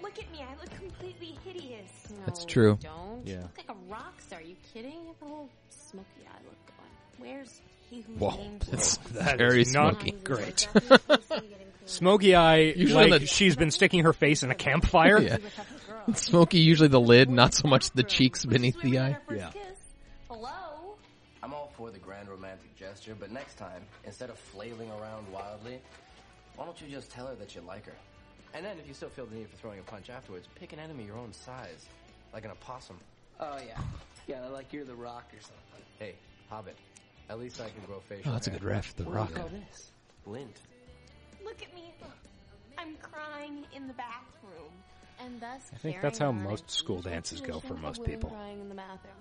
[0.00, 1.90] Look at me, I look completely hideous.
[2.24, 2.78] That's true.
[2.80, 3.26] you Don't.
[3.26, 3.40] Yeah.
[3.42, 4.38] Look like a rock star.
[4.38, 4.92] Are you kidding?
[4.92, 6.90] You have the whole smoky eye look going.
[7.18, 9.20] Where's he who Whoa, named that's, you?
[9.36, 10.12] very not smoky.
[10.22, 10.68] great.
[11.86, 15.18] Smoky eye, Usually like the- she's been sticking her face in a campfire.
[15.20, 15.36] Yeah.
[16.14, 19.16] Smoky usually the lid, not so much the cheeks beneath the eye.
[19.30, 19.50] Yeah.
[20.30, 20.96] Hello?
[21.42, 25.78] I'm all for the grand romantic gesture, but next time, instead of flailing around wildly,
[26.56, 27.96] why don't you just tell her that you like her?
[28.54, 30.78] And then, if you still feel the need for throwing a punch afterwards, pick an
[30.78, 31.86] enemy your own size,
[32.32, 32.96] like an opossum.
[33.40, 33.78] Oh yeah.
[34.26, 35.84] Yeah, like you're the rock or something.
[35.98, 36.14] Hey,
[36.48, 36.76] Hobbit,
[37.28, 38.60] at least I can grow facial Oh, that's a hair.
[38.60, 38.94] good ref.
[38.96, 39.28] The What Rock.
[39.28, 39.90] do you call this?
[40.26, 40.56] Lint.
[41.44, 41.92] Look at me.
[42.78, 44.72] I'm crying in the bathroom.
[45.20, 48.30] And thus, I think that's how most school dances go for most people.
[48.30, 49.14] Crying in the bathroom.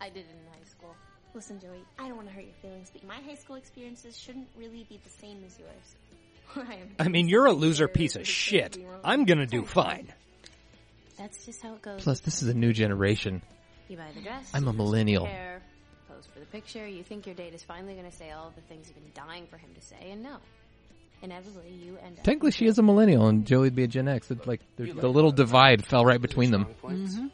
[0.00, 0.94] I did it in high school.
[1.34, 4.48] Listen, Joey, I don't want to hurt your feelings, but my high school experiences shouldn't
[4.56, 6.66] really be the same as yours.
[6.98, 7.04] I.
[7.04, 8.76] I mean, you're a loser piece of shit.
[9.02, 10.12] I'm gonna do fine.
[11.16, 12.02] That's just how it goes.
[12.02, 13.40] Plus, this is a new generation.
[13.88, 14.50] You buy the dress.
[14.52, 15.26] I'm a millennial.
[15.26, 15.62] Hair,
[16.08, 16.86] pose for the picture.
[16.86, 19.46] You think your date is finally going to say all the things you've been dying
[19.46, 20.38] for him to say, and no.
[21.24, 22.24] Inevitably, you end up.
[22.24, 24.30] Technically, she is a millennial, and Joey'd be a Gen X.
[24.30, 26.66] It's like the, the little divide fell right between them.
[26.82, 27.26] Mm-hmm.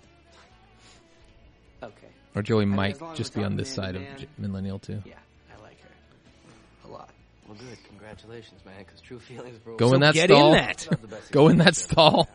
[1.83, 2.07] Okay.
[2.37, 4.19] Or Joey might as long just be on this side of man-to-man.
[4.21, 5.03] J- millennial too.
[5.05, 5.15] Yeah,
[5.57, 7.11] I like her a lot.
[7.49, 7.79] Well, good.
[7.89, 10.53] Congratulations, man, because true feelings for Go in that get in stall.
[10.53, 10.87] that.
[10.91, 12.29] Not the best Go in that stall.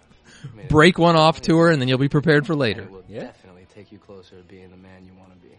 [0.70, 2.82] Break one off to her, and then you'll be prepared for later.
[2.84, 3.22] It will Yeah.
[3.24, 5.54] definitely take you closer to being the man you want to be.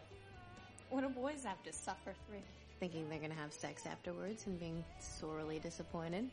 [0.90, 2.38] What do boys have to suffer through?
[2.80, 6.28] Thinking they're going to have sex afterwards and being sorely disappointed.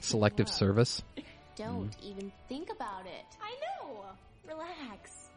[0.00, 1.02] Selective service.
[1.56, 2.08] Don't Mm-hmm.
[2.10, 3.36] even think about it.
[3.40, 3.54] I
[3.86, 4.00] know.
[4.48, 5.28] Relax.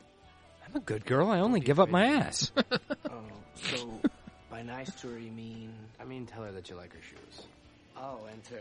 [0.67, 1.29] I'm a good girl.
[1.29, 2.51] I only give up my ass.
[3.09, 3.21] Oh,
[3.55, 3.99] so
[4.51, 5.71] by nice to her you mean?
[5.99, 7.45] I mean, tell her that you like her shoes.
[7.95, 8.59] Oh, and to uh,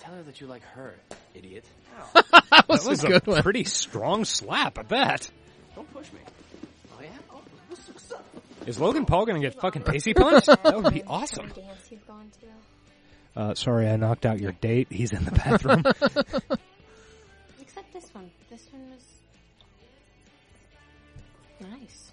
[0.00, 0.94] Tell her that you like her,
[1.34, 1.64] idiot.
[2.14, 3.42] That was, That was a good a one.
[3.42, 5.30] pretty strong slap at bet.
[5.74, 6.20] Don't push me.
[6.96, 7.08] oh yeah.
[7.32, 8.24] Oh, what's, what's up?
[8.66, 10.48] Is Logan Paul gonna get fucking pacey punched?
[10.62, 11.48] That would be awesome.
[11.48, 13.40] Dance you've gone to.
[13.40, 14.88] Uh, sorry, I knocked out your date.
[14.90, 15.82] He's in the bathroom.
[17.60, 18.30] Except this one.
[18.50, 19.04] This one was
[21.60, 22.12] nice.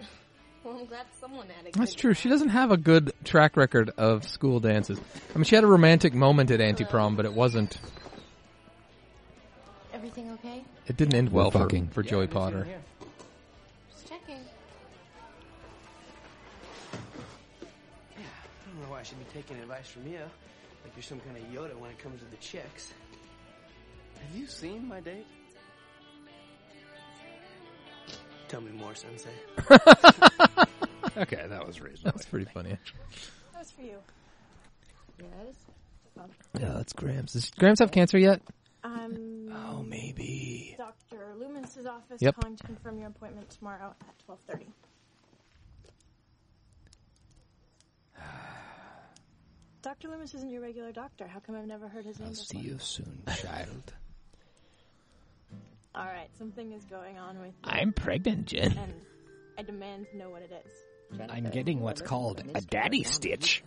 [0.62, 2.12] Well, I'm glad someone had a That's good true.
[2.14, 5.00] She doesn't have a good track record of school dances.
[5.34, 7.78] I mean, she had a romantic moment at anti prom, but it wasn't.
[9.94, 10.62] Everything okay?
[10.86, 11.88] It didn't end well for, fucking.
[11.88, 12.66] for Joey Potter.
[19.00, 20.18] I don't know why I should be taking advice from you.
[20.84, 22.92] Like you're some kind of Yoda when it comes to the chicks.
[24.20, 25.26] Have you seen my date?
[28.48, 29.30] Tell me more, Sensei.
[31.16, 32.02] okay, that was reasonable.
[32.04, 32.76] That was pretty funny.
[33.52, 33.98] That was for you.
[35.18, 35.54] Yes.
[36.58, 37.32] Yeah, that's Grams.
[37.34, 38.42] Does Grams have cancer yet?
[38.84, 40.74] Um, Oh, maybe.
[40.76, 41.34] Dr.
[41.38, 42.36] Loomis's office Yep.
[42.40, 44.66] calling to confirm your appointment tomorrow at twelve thirty.
[49.82, 50.08] Dr.
[50.08, 51.26] Loomis isn't your regular doctor.
[51.26, 53.94] How come I've never heard his name I'll see you soon, child.
[55.94, 57.48] All right, something is going on with.
[57.48, 58.76] you, I'm pregnant, Jen.
[58.78, 58.94] And
[59.58, 60.72] I demand to know what it is.
[61.28, 63.64] I'm getting what's called a daddy stitch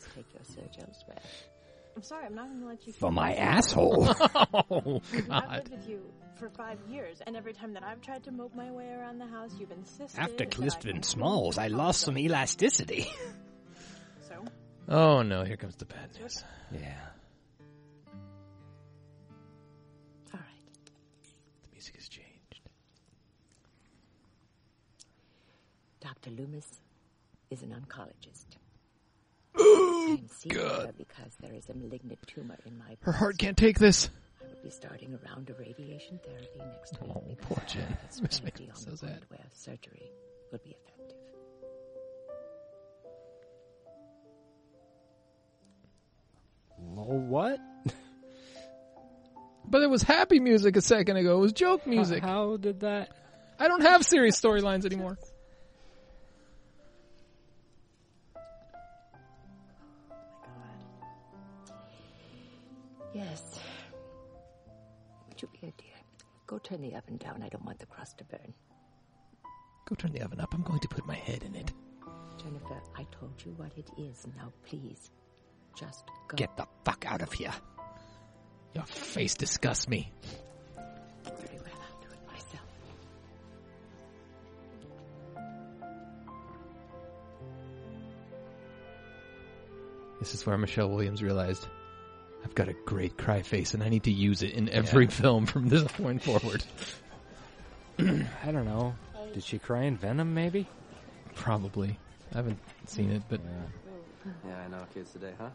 [1.95, 2.93] I'm sorry, I'm not going to let you.
[2.93, 4.07] for my asshole.
[4.15, 5.01] oh, God.
[5.29, 6.01] I've lived with you
[6.39, 9.27] for five years, and every time that I've tried to mope my way around the
[9.27, 10.19] house, you've insisted.
[10.19, 13.11] After Clifton Smalls, I lost some elasticity.
[14.87, 15.43] So, Oh, no.
[15.43, 16.43] Here comes the bad news.
[16.71, 16.79] Yeah.
[20.33, 20.91] All right.
[21.63, 22.29] The music has changed.
[26.01, 26.31] Dr.
[26.31, 26.67] Loomis
[27.49, 28.57] is an oncologist.
[29.57, 30.87] I'm seeing God.
[30.87, 34.09] her because there is a malignant tumor in my Her heart can't take this.
[34.41, 37.11] I will be starting a round of radiation therapy next week.
[37.15, 37.81] Oh, poor I Jen.
[37.83, 39.21] have a This makes me on so the sad.
[39.29, 40.11] Where surgery
[40.51, 40.92] will be effective.
[46.95, 47.59] Lol, what?
[49.65, 51.37] But it was happy music a second ago.
[51.37, 52.21] It was joke music.
[52.21, 53.09] How did that?
[53.59, 55.17] I don't have serious storylines anymore.
[61.67, 61.73] Oh
[63.13, 63.59] yes.
[65.29, 65.95] Would you be a dear?
[66.45, 67.41] Go turn the oven down.
[67.41, 68.53] I don't want the crust to burn.
[69.85, 70.53] Go turn the oven up.
[70.53, 71.71] I'm going to put my head in it.
[72.37, 74.27] Jennifer, I told you what it is.
[74.35, 75.09] Now, please,
[75.75, 76.35] just go.
[76.35, 77.53] Get the fuck out of here.
[78.73, 80.11] Your face disgusts me.
[81.23, 82.61] Very well, I'll do it myself.
[90.19, 91.67] This is where Michelle Williams realized
[92.43, 95.45] I've got a great cry face and I need to use it in every film
[95.45, 96.63] from this point forward.
[97.99, 98.95] I don't know.
[99.33, 100.67] Did she cry in Venom, maybe?
[101.35, 101.97] Probably.
[102.33, 103.82] I haven't seen it, but Yeah,
[104.45, 105.49] I know, kids today, huh?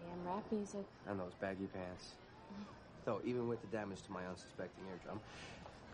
[0.00, 0.84] Damn rap music.
[1.08, 2.12] And those baggy pants.
[3.04, 5.20] Though, even with the damage to my unsuspecting eardrum,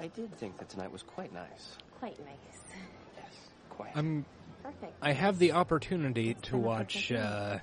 [0.00, 1.76] I did think that tonight was quite nice.
[2.00, 2.62] Quite nice.
[3.16, 3.32] Yes,
[3.70, 3.92] quite.
[3.94, 4.24] I'm.
[4.62, 4.94] Perfect.
[5.02, 7.12] I have the opportunity to watch.
[7.12, 7.58] Uh,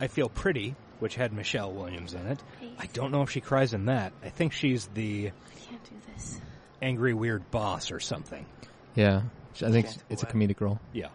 [0.00, 2.42] I Feel Pretty, which had Michelle Williams in it.
[2.78, 4.12] I don't know if she cries in that.
[4.24, 6.40] I think she's the I can't do this.
[6.80, 8.46] angry weird boss or something.
[8.94, 9.22] yeah,
[9.62, 10.80] I think it's a comedic role.
[10.94, 11.08] Yeah.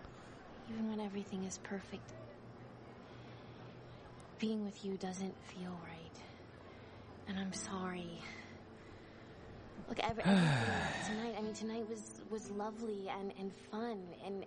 [1.05, 2.13] Everything is perfect,
[4.39, 6.17] being with you doesn't feel right.
[7.27, 8.19] And I'm sorry.
[9.87, 10.49] Look, every, everything
[11.05, 11.35] tonight.
[11.37, 14.45] I mean, tonight was was lovely and and fun, and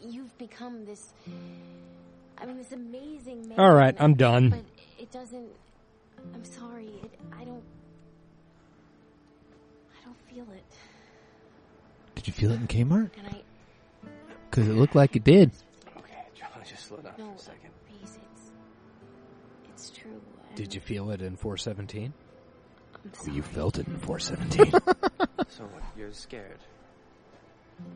[0.00, 1.12] you've become this.
[2.38, 3.58] I mean, this amazing man.
[3.58, 4.50] All right, I'm done.
[4.50, 4.64] But
[4.98, 5.48] it doesn't.
[6.32, 6.90] I'm sorry.
[7.02, 7.62] It, I don't.
[10.00, 10.64] I don't feel it,
[12.14, 13.10] Did you feel it in Kmart?
[13.18, 13.42] and I.
[14.52, 15.50] Because it looked like it did.
[15.96, 17.70] Okay, John, just slow down No, for a second.
[17.88, 18.50] please, it's.
[19.70, 20.10] It's true.
[20.48, 22.12] and Did you feel it in 417?
[22.94, 24.72] I'm Oh, you felt it in 417.
[25.48, 25.82] So what?
[25.98, 26.60] You're scared,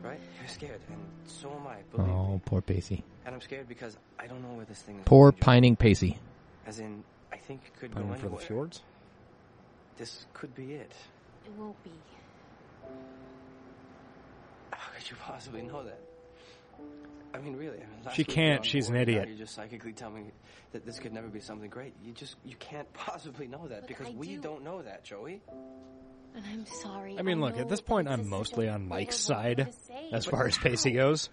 [0.03, 0.19] right?
[0.39, 1.77] You're scared, and so am I.
[1.91, 2.33] Believe oh, me.
[2.35, 3.03] Oh, poor Pacey.
[3.25, 5.01] And I'm scared because I don't know where this thing is.
[5.05, 5.45] Poor going, John.
[5.45, 6.19] pining Pacey.
[6.67, 8.45] As in, I think it could Pining go for the anywhere.
[8.45, 8.81] fjords?
[9.97, 10.91] This could be it.
[11.45, 11.91] It won't be.
[14.71, 15.99] How could you possibly know that?
[17.33, 17.77] I mean, really.
[17.77, 19.29] I mean, She can't, you were on she's an board, now idiot.
[19.29, 20.23] You just psychically tell me
[20.71, 21.93] that this could never be something great.
[22.03, 25.03] You just, you can't possibly know that Look, because I we do- don't know that,
[25.03, 25.41] Joey.
[26.35, 27.17] And I'm sorry.
[27.17, 29.73] I mean, look, at this point, this I'm mostly on Mike's side
[30.11, 31.29] as far as Pacey goes.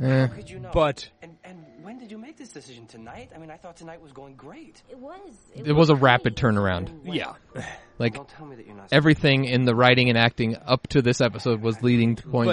[0.00, 0.26] Eh.
[0.26, 0.70] How could you know?
[0.72, 3.30] But and and when did you make this decision tonight?
[3.34, 4.82] I mean, I thought tonight was going great.
[4.90, 5.18] It was.
[5.54, 7.00] It was a rapid turnaround.
[7.04, 7.34] Yeah.
[7.98, 8.88] Like Don't tell me that you're not.
[8.90, 12.46] everything in the writing and acting up to this episode was leading to point.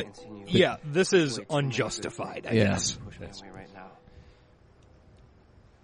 [0.45, 2.63] But yeah, this is unjustified, I Yeah.
[2.65, 2.93] guess.
[2.93, 3.87] Push right now.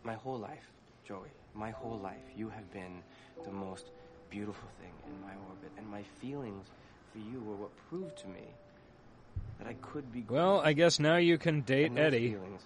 [0.03, 0.63] My whole life,
[1.07, 3.01] Joey, my whole life, you have been
[3.43, 3.85] the most
[4.29, 6.67] beautiful thing in my orbit, and my feelings
[7.11, 8.43] for you were what proved to me
[9.59, 10.25] that I could be.
[10.29, 12.31] Well, I guess now you can date and Eddie.
[12.31, 12.61] Feelings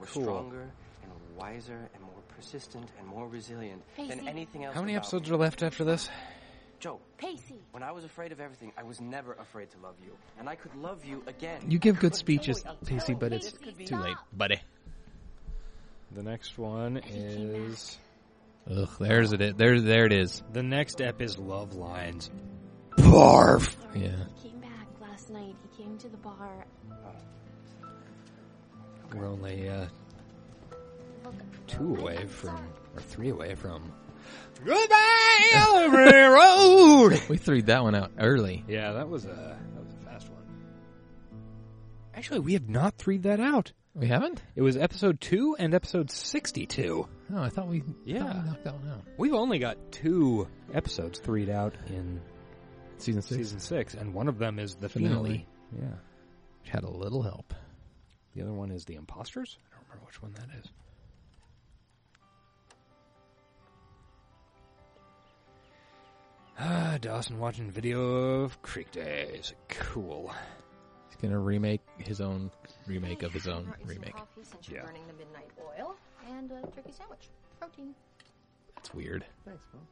[0.00, 0.22] were Cool.
[0.22, 0.62] stronger
[1.02, 4.74] and wiser and more persistent and more resilient than anything else.
[4.74, 5.34] How many about episodes me.
[5.36, 6.08] are left after this?
[6.78, 7.58] Joe, Pacey.
[7.72, 10.56] when I was afraid of everything, I was never afraid to love you, and I
[10.56, 11.62] could love you again.
[11.70, 14.16] You give good But speeches, Joey, Pacey, but you, it's this could be- too late,
[14.32, 14.60] buddy.
[16.12, 17.98] The next one is.
[18.70, 19.56] Ugh, there's it.
[19.56, 20.42] There, there it is.
[20.52, 22.30] The next ep is Love Lines.
[22.98, 23.74] Barf.
[23.94, 24.10] Yeah.
[25.96, 26.02] Night.
[26.02, 26.66] He came to the bar.
[29.14, 29.86] We're only uh,
[31.66, 32.56] two away from,
[32.94, 33.92] or three away from.
[34.64, 37.22] Goodbye, Ellery Road.
[37.28, 38.64] We threw that one out early.
[38.68, 40.42] Yeah, that was a that was a fast one.
[42.14, 43.72] Actually, we have not threed that out.
[43.94, 44.42] We haven't.
[44.56, 47.06] It was episode two and episode sixty-two.
[47.34, 47.82] Oh, I thought we.
[48.04, 48.24] Yeah.
[48.24, 49.02] thought we knocked that one out.
[49.16, 52.20] We've only got two episodes threed out in
[52.98, 53.36] Season six.
[53.36, 55.14] season six, and one of them is the Finale.
[55.14, 55.46] finale.
[55.72, 55.94] Yeah.
[56.60, 57.54] Which had a little help.
[58.34, 59.58] The other one is the imposters.
[59.72, 60.70] I don't remember which one that is.
[66.58, 69.52] Ah, Dawson watching video of Creek Days.
[69.68, 70.32] Cool.
[71.08, 72.50] He's gonna remake his own
[72.86, 74.14] remake of his own remake.
[74.14, 74.86] Coffee since you're Yeah.
[74.86, 75.96] burning the midnight oil
[76.26, 77.28] and a turkey sandwich.
[77.60, 77.94] Protein.
[78.74, 79.24] That's weird.
[79.44, 79.86] Thanks, Mom.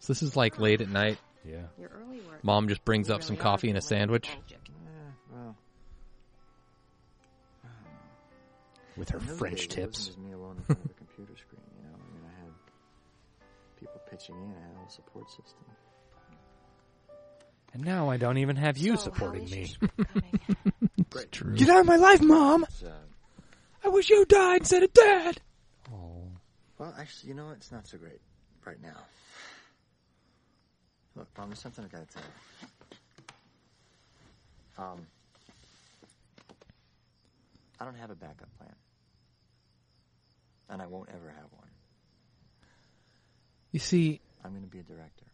[0.00, 1.18] So this is like late at night.
[1.44, 1.58] Yeah.
[1.78, 2.42] Your early work.
[2.42, 4.28] Mom just brings up some coffee and a sandwich.
[4.28, 4.56] that thanked you.
[4.84, 5.56] Yeah, well.
[8.96, 9.98] With her French days, tips.
[9.98, 11.94] wasn't just me alone in front of a computer screen, you know.
[11.94, 12.52] I mean, I had
[13.78, 14.50] people pitching in.
[14.56, 15.64] I had a whole support system.
[17.72, 19.74] And now I don't even have you So, supporting me.
[21.12, 21.54] It's true.
[21.56, 22.62] Get out of my life, Mom!
[22.64, 22.92] It's, uh,
[23.84, 25.40] I wish you died instead of Dad!
[25.92, 26.22] Oh.
[26.78, 27.56] well, actually, you know what?
[27.56, 28.20] It's not so great
[28.64, 28.96] right now.
[31.16, 32.28] Look, Mom, there's something I gotta tell you.
[34.84, 35.06] Um,
[37.80, 38.74] I don't have a backup plan.
[40.68, 41.68] And I won't ever have one.
[43.72, 45.26] You see, I'm gonna be a director.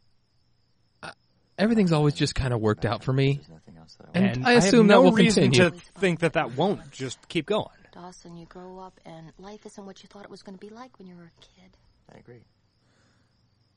[1.59, 3.35] everything's always just kind of worked out for me.
[3.35, 3.77] There's nothing
[4.15, 4.47] I And.
[4.47, 5.71] I have assume no that will reason continue.
[5.71, 7.67] to think that that won't just keep going.
[7.93, 10.73] Dawson, you grow up and life isn't what you thought it was going to be
[10.73, 11.71] like when you were a kid.
[12.15, 12.43] I agree.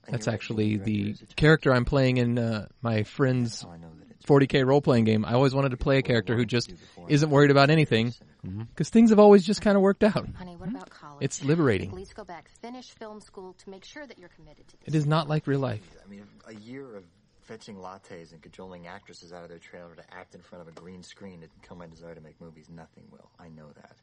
[0.09, 1.35] And That's actually the director is a challenge.
[1.35, 5.05] character I'm playing in uh, my friend's How I know that it's 40k role playing
[5.05, 5.23] game.
[5.25, 6.73] I always wanted to play a character who just
[7.07, 8.13] isn't worried about anything
[8.47, 8.61] Mm-hmm.
[8.73, 10.25] because things have always just kind of worked out.
[10.37, 11.17] Honey, what about college?
[11.25, 11.89] It's liberating.
[11.89, 14.87] Please go back, finish film school to make sure that you're committed to this.
[14.87, 15.81] It is not like real life.
[16.05, 17.03] I mean, a year of
[17.41, 20.71] fetching lattes and cajoling actresses out of their trailer to act in front of a
[20.79, 22.67] green screen didn't kill my desire to make movies.
[22.73, 23.29] Nothing will.
[23.37, 23.97] I know that.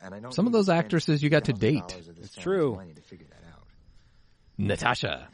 [0.00, 1.86] And I don't Some of those actresses you got to date.
[1.88, 2.74] dollars of this It's family's true.
[2.74, 3.57] Money to figure that out.
[4.58, 5.28] Natasha,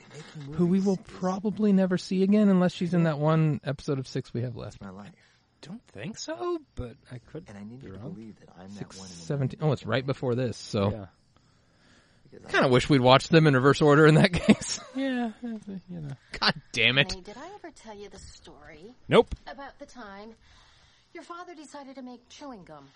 [0.53, 4.35] who we will probably never see again unless she's in that one episode of Six
[4.35, 4.81] we have left.
[4.83, 5.11] my life.
[5.62, 7.45] Don't think so, but I could.
[7.49, 8.12] And I need be to wrong.
[8.12, 9.59] believe that I'm Six that one in seventeen.
[9.61, 10.59] million Oh, it's right before this.
[10.59, 10.91] So
[12.33, 12.39] Yeah.
[12.49, 14.79] kind of wish we'd watched them in reverse order in that case.
[14.95, 16.11] Yeah, you know.
[16.39, 17.12] God damn it!
[17.12, 19.35] Honey, did I ever tell you the story Nope.
[19.47, 20.35] about the time
[21.14, 22.87] your father decided to make chewing gum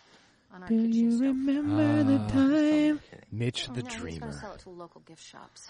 [0.53, 1.21] on our Do kitchen you stove?
[1.23, 2.29] remember the Ah.
[2.29, 3.01] time?
[3.33, 4.33] Mitch Oh, the no, He's going to Dreamer.
[4.39, 5.69] sell it to local gift shops.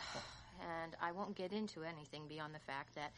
[0.61, 3.13] And I won't get into anything beyond the fact that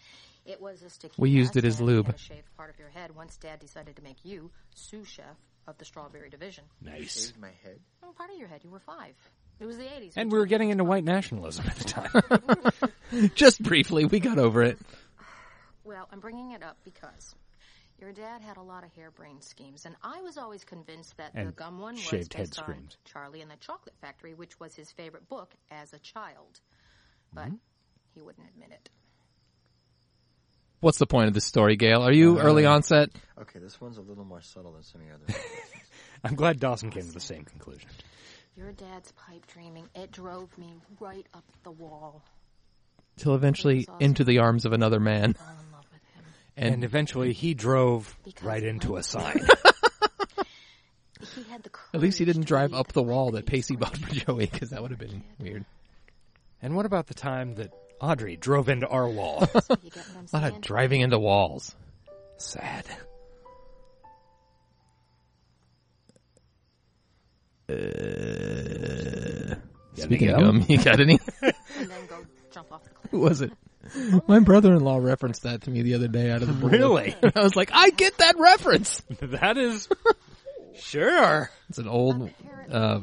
[0.44, 2.16] it was a sticky We used it as lube.
[2.18, 5.36] shaved part of your head once Dad decided to make you sous chef
[5.66, 6.64] of the strawberry division.
[6.82, 7.26] Nice.
[7.26, 7.78] shaved my head.
[8.02, 8.60] Oh, part of your head.
[8.64, 9.14] You were five.
[9.60, 10.12] It was the 80s.
[10.16, 13.30] And we were getting into white nationalism at the time.
[13.34, 14.78] Just briefly, we got over it.
[15.84, 17.34] Well, I'm bringing it up because
[18.00, 21.52] your dad had a lot of harebrained schemes, and I was always convinced that the
[21.52, 22.96] gum one was based on screams.
[23.04, 26.60] Charlie and the Chocolate Factory, which was his favorite book as a child.
[27.32, 27.56] But Mm-hmm.
[28.14, 28.88] he wouldn't admit it.
[30.80, 32.02] What's the point of this story, Gail?
[32.02, 33.10] Are you early Uh, onset?
[33.40, 35.26] Okay, this one's a little more subtle than some of your other.
[36.24, 37.88] I'm glad Dawson came to the same conclusion.
[38.56, 42.22] Your dad's pipe dreaming, it drove me right up the wall.
[43.16, 45.34] Till eventually into the arms of another man.
[45.34, 46.24] Fall in love with him.
[46.56, 49.40] And, And eventually he drove Because right into a sign.
[51.34, 54.10] He had the at least he didn't drive up the wall that Pacey bought for
[54.14, 55.66] Joey, because that would have been weird.
[56.62, 59.46] And what about the time that Audrey drove into our wall?
[59.46, 61.74] So you get what I'm A lot of driving into walls.
[62.38, 62.84] Sad.
[67.68, 69.54] Uh,
[69.94, 70.58] speaking of gum?
[70.60, 71.20] gum, you got any?
[71.42, 73.10] and then go jump off the cliff.
[73.10, 73.52] Who was it?
[74.28, 76.70] My brother-in-law referenced that to me the other day out of the blue.
[76.70, 77.14] Really?
[77.22, 79.02] I was like, I get that reference.
[79.20, 79.88] that is
[80.74, 81.50] sure.
[81.68, 82.30] It's an old
[82.70, 83.00] uh,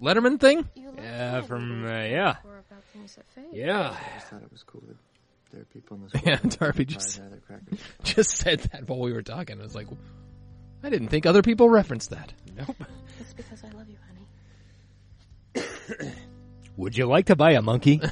[0.00, 0.68] Letterman thing?
[0.74, 2.36] Yeah, from uh, yeah,
[3.52, 3.90] yeah.
[3.90, 4.96] I just thought it was cool that
[5.52, 7.78] there are people in this Yeah, world that Darby just pies out of their crackers.
[8.04, 9.58] just said that while we were talking.
[9.60, 9.88] I was like,
[10.82, 12.32] I didn't think other people referenced that.
[12.56, 12.76] Nope.
[13.18, 13.96] It's because I love you,
[15.54, 16.12] honey.
[16.76, 18.00] Would you like to buy a monkey?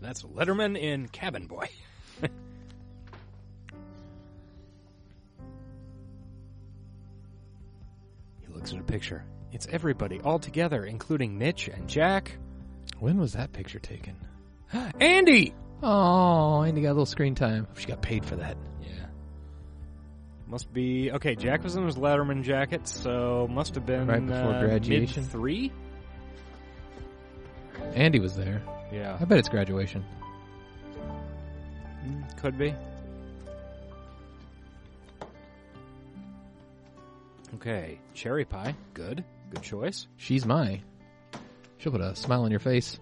[0.00, 1.68] That's Letterman in Cabin Boy.
[2.22, 2.28] he
[8.52, 9.22] looks at a picture.
[9.52, 12.36] It's everybody all together, including Mitch and Jack.
[12.98, 14.14] When was that picture taken?
[15.00, 15.54] Andy!
[15.82, 17.66] Oh, Andy got a little screen time.
[17.76, 18.56] She got paid for that.
[18.82, 19.06] Yeah.
[20.46, 21.34] Must be okay.
[21.34, 25.24] Jack was in his Letterman jacket, so must have been Right before uh, graduation.
[25.24, 25.72] three.
[27.94, 28.62] Andy was there.
[28.92, 29.16] Yeah.
[29.20, 30.04] I bet it's graduation.
[32.06, 32.74] Mm, Could be.
[37.56, 38.74] Okay, cherry pie.
[38.94, 39.24] Good.
[39.50, 40.06] Good choice.
[40.16, 40.80] She's my.
[41.78, 42.98] She'll put a smile on your face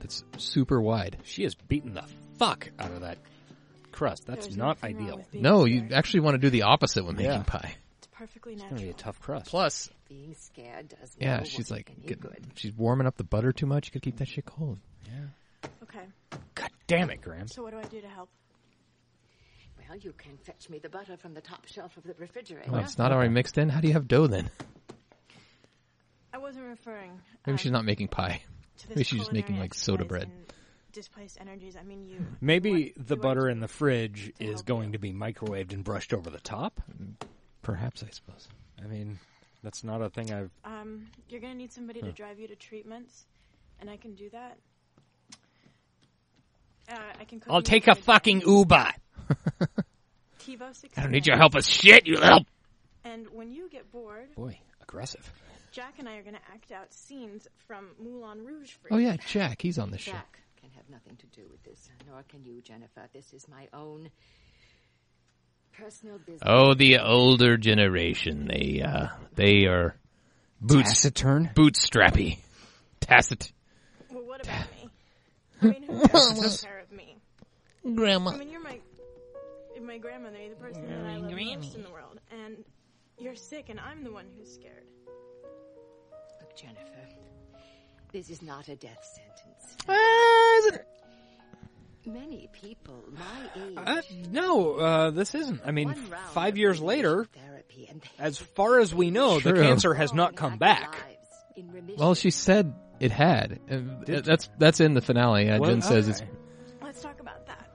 [0.00, 1.18] that's super wide.
[1.24, 2.04] She has beaten the
[2.38, 3.18] fuck out of that
[3.92, 4.26] crust.
[4.26, 5.16] That's There's not nothing wrong ideal.
[5.18, 7.28] with being No, you actually want to do the opposite when Yeah.
[7.30, 7.74] making pie.
[7.98, 8.78] It's perfectly It's natural.
[8.78, 9.46] gonna be a tough crust.
[9.50, 12.46] Plus, Being scared does yeah, no she's one like, any get- good.
[12.54, 13.88] she's warming up the butter too much.
[13.88, 14.78] You gotta keep that shit cold.
[15.06, 15.68] Yeah.
[15.82, 16.04] Okay.
[16.54, 17.54] God damn it, Grams.
[17.54, 18.30] So what do I do to help?
[19.88, 22.70] Well, you can fetch me the butter from the top shelf of the refrigerator.
[22.72, 23.68] Oh, it's not already mixed in.
[23.68, 24.50] How do you have dough then?
[26.32, 27.12] I wasn't referring.
[27.46, 28.42] Maybe um, she's not making pie.
[28.88, 30.30] Maybe she's just making like soda bread.
[30.92, 31.76] Displaced energies.
[31.76, 32.24] I mean, you.
[32.40, 34.92] Maybe what the do I butter in the fridge to is going you?
[34.92, 36.80] to be microwaved and brushed over the top.
[37.62, 38.48] Perhaps, I suppose.
[38.82, 39.18] I mean,
[39.62, 40.50] that's not a thing I've.
[40.64, 42.06] Um, you're gonna need somebody Huh.
[42.06, 43.26] to drive you to treatments,
[43.80, 44.56] and I can do that.
[46.90, 47.40] Uh, I can.
[47.40, 48.88] Cook I'll take a fucking Uber.
[50.40, 50.84] TiVo.
[50.96, 52.46] I don't need your help with shit, you little.
[53.04, 55.30] And when you get bored, Boy, aggressive.
[55.72, 59.06] Jack and I are gonna act out scenes from Moulin Rouge for Oh you.
[59.08, 59.60] yeah, Jack.
[59.62, 60.12] He's on the show.
[60.12, 63.08] Jack can have nothing to do with this, nor can you, Jennifer.
[63.12, 64.10] This is my own
[65.72, 66.42] personal business.
[66.44, 68.48] Oh, the older generation.
[68.48, 69.94] They uh, they are
[70.60, 71.50] boots Taciturn?
[71.54, 72.38] bootstrappy,
[73.00, 73.52] tacit.
[74.10, 74.90] Well, what about me?
[75.62, 77.16] I mean, who takes care of me?
[77.94, 78.30] Grandma.
[78.32, 78.78] I mean, you're my
[79.82, 80.38] my grandmother.
[80.38, 82.56] You're the person that I love most in the world, and
[83.18, 84.84] you're sick, and I'm the one who's scared.
[86.62, 87.08] Look, Jennifer,
[88.12, 89.76] this is not a death sentence.
[89.88, 90.78] Ah,
[92.06, 93.76] Many people my age.
[93.76, 94.00] Uh,
[94.30, 95.60] no, uh, this isn't.
[95.66, 95.94] I mean,
[96.32, 100.34] five years later, therapy and they as far as we know, the cancer has not
[100.34, 100.96] come back.
[101.98, 103.60] Well, she said it had.
[103.68, 105.44] And that's that's in the finale.
[105.46, 106.22] Yeah, Well, Jen says it's.
[106.82, 107.68] Let's talk about that.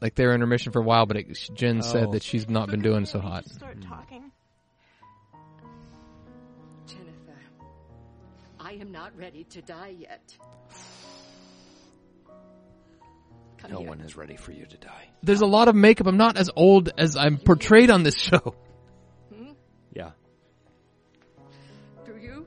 [0.00, 1.82] like they're in remission for a while, but it, Jen Oh.
[1.82, 3.46] said that she's not been doing so hot.
[3.48, 4.27] Start talking.
[8.68, 10.36] I am not ready to die yet.
[13.56, 13.88] Come No here.
[13.88, 15.08] one is ready for you to die.
[15.22, 16.06] There's a lot of makeup.
[16.06, 18.54] I'm not as old as I'm portrayed on this show.
[19.34, 19.52] Hmm?
[19.94, 20.10] Yeah.
[22.04, 22.46] Do you?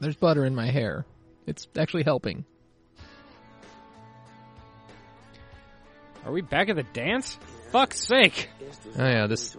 [0.00, 1.04] There's butter in my hair.
[1.46, 2.46] It's actually helping.
[6.24, 7.38] Are we back at the dance?
[7.70, 8.48] Fuck's sake!
[8.98, 9.54] Oh yeah, this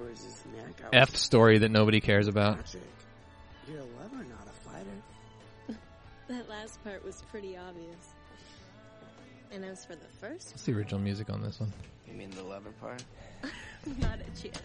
[0.92, 2.76] F story that nobody cares about.
[6.30, 8.14] That last part was pretty obvious.
[9.52, 11.74] And as for the first, What's the original music on this one?
[12.08, 13.04] You mean the lover part?
[14.00, 14.62] not a chance.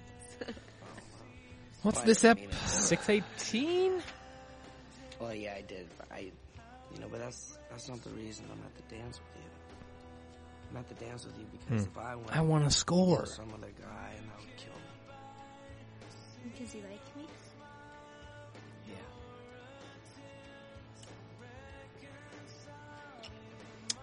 [1.82, 2.54] What's Why this did ep?
[2.66, 4.02] Six eighteen.
[5.20, 5.86] Well, yeah, I did.
[5.98, 6.30] But I,
[6.92, 9.50] you know, but that's that's not the reason I'm at the dance with you.
[10.70, 11.90] I'm at the dance with you because Hmm.
[11.90, 13.24] if I went, I wanna to score.
[13.26, 16.50] some other guy, and that would kill me.
[16.52, 17.24] Because you like me?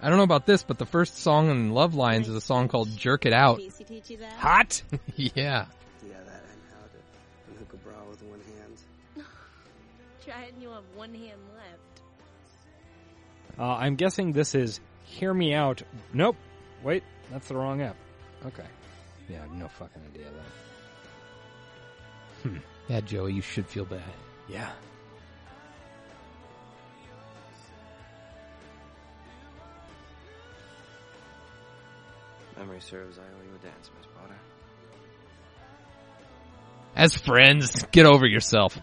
[0.01, 2.67] I don't know about this, but the first song in Love Lines is a song
[2.67, 4.33] called "Jerk It Out." Casey teach you that?
[4.33, 4.81] Hot.
[5.15, 5.33] yeah.
[5.35, 8.81] Yeah, that and how to unhook a bra with one hand.
[10.25, 12.01] Try it and you'll have one hand left.
[13.59, 15.83] Uh, I'm guessing this is "Hear Me Out."
[16.13, 16.37] Nope.
[16.83, 17.95] Wait, that's the wrong app.
[18.47, 18.65] Okay.
[19.29, 20.43] Yeah, I have no fucking idea of that.
[22.49, 22.57] Hmm.
[22.87, 24.01] Yeah, Joey, you should feel bad.
[24.49, 24.71] Yeah.
[32.62, 34.36] memory serves, I owe you a dance, Miss Potter.
[36.95, 38.78] As friends, get over yourself.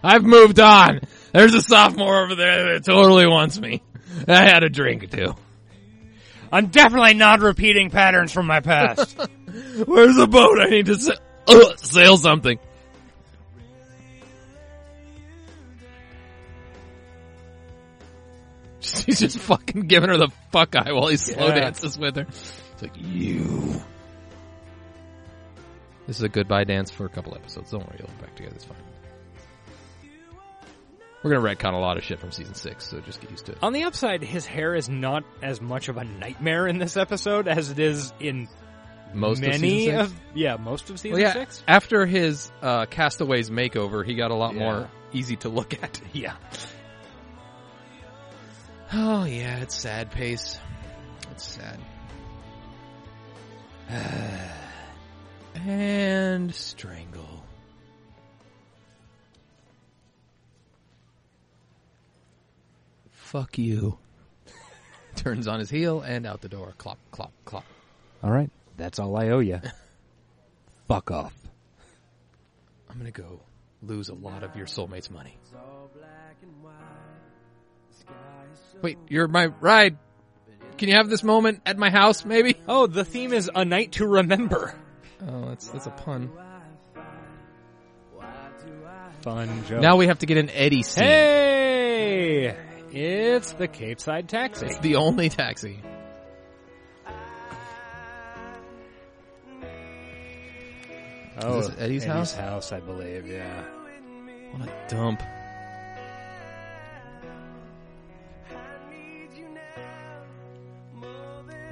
[0.00, 1.00] I've moved on.
[1.32, 3.82] There's a sophomore over there that totally wants me.
[4.28, 5.34] I had a drink or two.
[6.52, 9.18] I'm definitely not repeating patterns from my past.
[9.86, 10.60] Where's the boat?
[10.60, 11.14] I need to sa-
[11.48, 12.60] uh, sail something.
[19.06, 21.54] He's just fucking giving her the fuck eye while he slow yeah.
[21.54, 22.26] dances with her.
[22.74, 23.80] It's like you.
[26.06, 27.70] This is a goodbye dance for a couple episodes.
[27.70, 28.54] Don't worry, you'll be back together.
[28.56, 28.76] It's fine.
[31.22, 33.52] We're gonna retcon a lot of shit from season six, so just get used to
[33.52, 33.58] it.
[33.62, 37.48] On the upside, his hair is not as much of a nightmare in this episode
[37.48, 38.46] as it is in
[39.14, 40.12] Most of many season six?
[40.12, 41.64] of yeah most of season Well, yeah, six.
[41.66, 44.60] after his uh, Castaways makeover, he got a lot Yeah.
[44.60, 45.98] more easy to look at.
[46.12, 46.34] Yeah.
[48.92, 50.58] Oh yeah, it's sad, Pace.
[51.30, 51.78] It's sad.
[55.54, 57.44] and strangle.
[63.10, 63.98] Fuck you.
[65.16, 66.74] Turns on his heel and out the door.
[66.78, 67.64] Clop, clop, clop.
[68.22, 69.60] All right, that's all I owe you.
[70.88, 71.34] Fuck off.
[72.88, 73.40] I'm gonna go
[73.82, 75.36] lose a lot of your soulmate's money.
[78.82, 79.96] Wait, you're my ride.
[80.84, 82.56] Can you have this moment at my house, maybe?
[82.68, 84.74] Oh, the theme is a night to remember.
[85.26, 86.30] Oh, that's that's a pun.
[89.22, 89.80] Fun joke.
[89.80, 91.04] Now we have to get an Eddie scene.
[91.04, 92.54] Hey,
[92.92, 94.66] it's the Capeside Taxi.
[94.66, 95.80] It's the only taxi.
[101.40, 102.34] Oh, Is this Eddie's house?
[102.34, 103.26] house, I believe.
[103.26, 103.62] Yeah.
[104.52, 105.22] What a dump.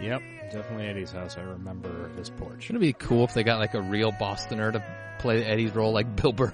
[0.03, 1.37] Yep, definitely Eddie's house.
[1.39, 2.69] I remember this porch.
[2.69, 4.85] Wouldn't it be cool if they got like a real Bostoner to
[5.21, 6.53] play Eddie's role like Bill Burr?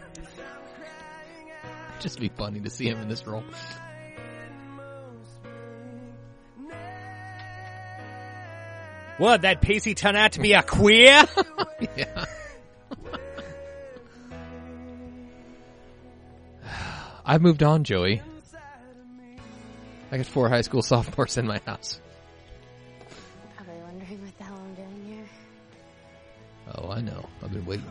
[2.00, 3.42] Just be funny to see him in this role.
[9.16, 9.42] What?
[9.42, 11.24] That Pacey turned out to be a queer?
[11.96, 12.26] yeah.
[17.24, 18.20] I've moved on, Joey.
[20.10, 22.00] I got four high school sophomores in my house.
[26.80, 27.28] Oh, I know.
[27.42, 27.84] I've been waiting.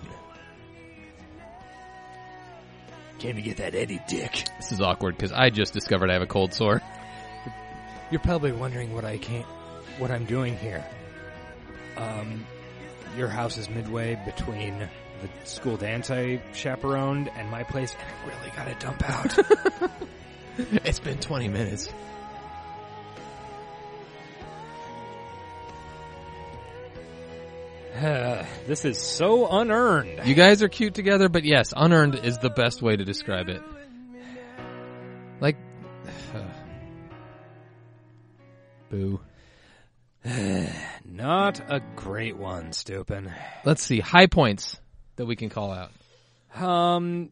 [3.20, 4.46] Came to get that Eddie dick.
[4.58, 6.82] This is awkward because I just discovered I have a cold sore.
[8.12, 9.46] You're probably wondering what I can't,
[9.98, 10.86] what I'm doing here.
[11.98, 12.46] Um,
[13.18, 18.38] your house is midway between the school dance I chaperoned and my place, and I
[18.38, 19.92] really gotta dump out.
[20.86, 21.90] it's been 20 minutes.
[28.68, 30.22] this is so unearned.
[30.26, 33.62] You guys are cute together, but yes, unearned is the best way to describe it.
[35.40, 35.58] Like,
[38.90, 39.20] boo.
[41.06, 43.32] Not a great one, Stupin.
[43.66, 44.80] Let's see high points
[45.16, 45.92] that we can call out.
[46.62, 47.30] Um,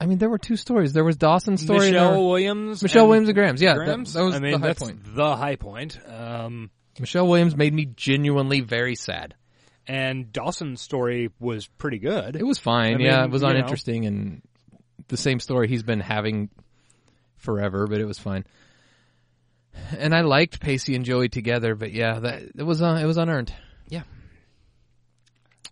[0.00, 0.92] I mean, there were two stories.
[0.92, 1.90] There was Dawson's story.
[1.92, 3.62] Michelle Williams, Michelle Williams and Grams.
[3.62, 5.14] Yeah, that- That, was I mean, the high that's point.
[5.14, 5.98] the high point.
[6.06, 6.70] Um,
[7.00, 9.34] Michelle Williams made me genuinely very sad.
[9.86, 12.36] and Dawson's story was pretty good.
[12.36, 13.00] It was fine.
[13.00, 13.54] I yeah, mean, it was you know.
[13.54, 14.42] uninteresting and
[15.08, 16.50] the same story he's been having
[17.36, 18.44] forever, but it was fine.
[19.96, 23.16] And I liked Pacey and Joey together, but yeah, that it was uh, it was
[23.16, 23.52] unearned.
[23.88, 24.02] Yeah.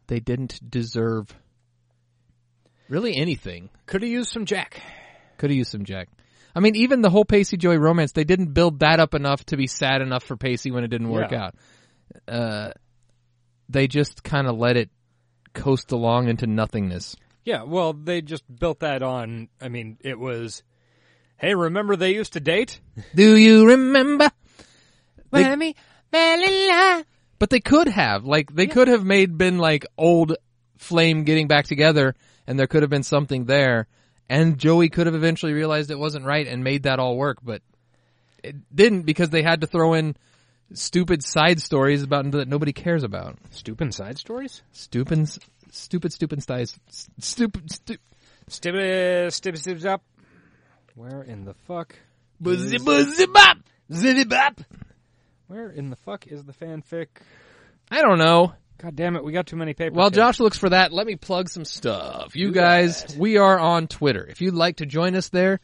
[0.06, 1.28] They didn't deserve
[2.88, 3.68] really anything.
[3.86, 4.80] Could have used some Jack.
[5.38, 6.08] Could have used some Jack.
[6.56, 9.56] I mean, even the whole Pacey Joey romance, they didn't build that up enough to
[9.58, 11.44] be sad enough for Pacey when it didn't work Yeah.
[11.44, 11.54] out.
[12.26, 12.70] Uh,
[13.68, 14.88] they just kind of let it
[15.52, 17.14] coast along into nothingness.
[17.44, 19.48] Yeah, well, they just built that on.
[19.60, 20.62] I mean, it was,
[21.36, 22.80] hey, remember they used to date?
[23.14, 24.30] Do you remember?
[25.30, 25.74] They- When we
[26.10, 27.04] fell in love.
[27.38, 30.36] But they could have, like, they could have made been like old
[30.78, 32.14] flame getting back together,
[32.46, 33.88] and there could have been something there,
[34.28, 37.62] and Joey could have eventually realized it wasn't right and made that all work, but
[38.42, 40.16] it didn't because they had to throw in
[40.72, 43.38] stupid side stories about that nobody cares about.
[43.50, 44.62] Stupid side stories?
[44.72, 45.28] Stupid,
[45.70, 46.78] stupid, stupid styles.
[47.18, 48.00] Stupid, stupid.
[48.48, 50.02] Stibby, stibby, stibby, up.
[50.94, 51.96] Where in the fuck?
[52.40, 53.58] Buzzy, buzzy, bop!
[53.90, 54.60] Zitty bop!
[55.48, 57.08] Where in the fuck is the fanfic?
[57.90, 58.52] I don't know.
[58.78, 59.96] God damn it, we got too many papers.
[59.96, 62.36] While Josh looks for that, let me plug some stuff.
[62.36, 63.16] You Do guys, that.
[63.16, 64.24] we are on Twitter.
[64.26, 65.60] If you'd like to join us there,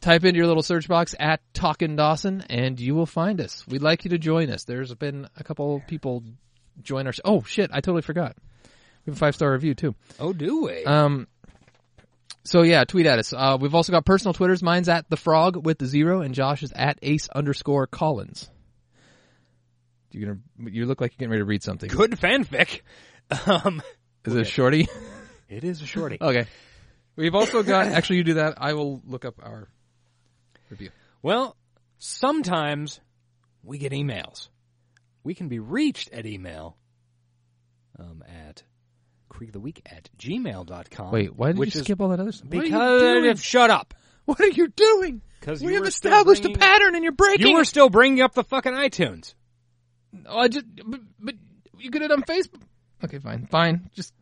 [0.00, 3.64] type into your little search box at Talkin' Dawson and you will find us.
[3.68, 4.64] We'd like you to join us.
[4.64, 6.24] There's been a couple people
[6.82, 7.12] join our.
[7.24, 7.70] Oh shit!
[7.72, 8.34] I totally forgot.
[9.06, 9.94] We have a five star review too.
[10.18, 10.84] Oh, do we?
[10.84, 11.28] Um.
[12.44, 13.32] So yeah, tweet at us.
[13.32, 14.62] Uh, we've also got personal Twitters.
[14.62, 18.50] Mine's at the frog with the zero, and Josh is at ace underscore Collins.
[20.14, 20.70] You gonna?
[20.70, 21.88] You look like you're getting ready to read something.
[21.88, 22.80] Good fanfic.
[23.46, 23.80] Um,
[24.26, 24.88] Is it a shorty?
[25.48, 26.18] it is a shorty.
[26.20, 26.44] Okay.
[27.16, 27.86] We've also got.
[27.86, 28.54] Actually, you do that.
[28.58, 29.68] I will look up our
[30.68, 30.90] review.
[31.22, 31.56] Well,
[32.04, 32.98] Sometimes
[33.62, 34.48] we get emails.
[35.22, 36.76] We can be reached at email
[37.96, 38.64] um, at
[39.30, 41.12] creekoftheweek at gmail.com.
[41.12, 42.48] Wait, why did which you skip all that other stuff?
[42.50, 43.94] What are you Because shut up.
[44.24, 45.22] What are you doing?
[45.38, 47.46] Because we have established a pattern and you're breaking.
[47.46, 49.34] You were still bringing up the fucking iTunes.
[50.26, 51.34] Oh, I just, but, but
[51.78, 52.62] you could have done Facebook.
[53.04, 54.12] Okay, fine, fine, just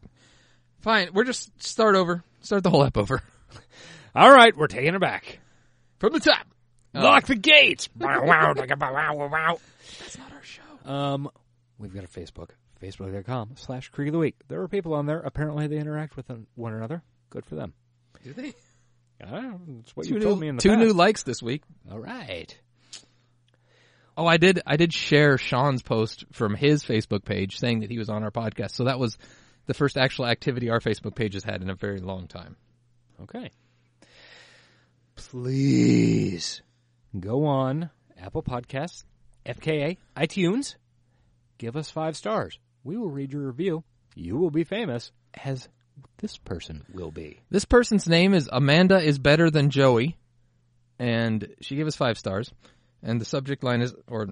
[0.80, 1.10] fine.
[1.12, 2.22] We're just start over.
[2.40, 3.22] Start the whole app over
[4.14, 5.38] All right, we're taking it back.
[5.98, 6.46] from the top.
[6.94, 7.88] Lock the gates.
[7.98, 9.58] Wow, wow, wow, wow, wow.
[10.00, 10.90] That's not our show.
[10.90, 11.30] Um,
[11.78, 12.50] we've got a Facebook,
[12.82, 14.36] facebook.com slash Creek of the Week.
[14.48, 15.20] There are people on there.
[15.20, 17.02] Apparently they interact with one another.
[17.28, 17.74] Good for them.
[18.24, 18.54] Do they?
[19.22, 19.60] I don't know.
[19.76, 20.80] That's what two you new, told me in the two past.
[20.80, 21.62] new likes this week.
[21.90, 22.58] All right.
[24.20, 24.60] Oh, I did.
[24.66, 28.30] I did share Sean's post from his Facebook page saying that he was on our
[28.30, 28.72] podcast.
[28.72, 29.16] So that was
[29.64, 32.56] the first actual activity our Facebook page has had in a very long time.
[33.22, 33.50] Okay.
[35.14, 36.60] Please
[37.18, 37.88] go on
[38.20, 39.04] Apple Podcasts,
[39.46, 40.74] FKA, iTunes.
[41.56, 42.58] Give us five stars.
[42.84, 43.84] We will read your review.
[44.14, 45.12] You will be famous
[45.44, 45.66] as
[46.18, 47.40] this person will be.
[47.48, 50.18] This person's name is Amanda is better than Joey,
[50.98, 52.52] and she gave us five stars.
[53.02, 54.28] And the subject line is, or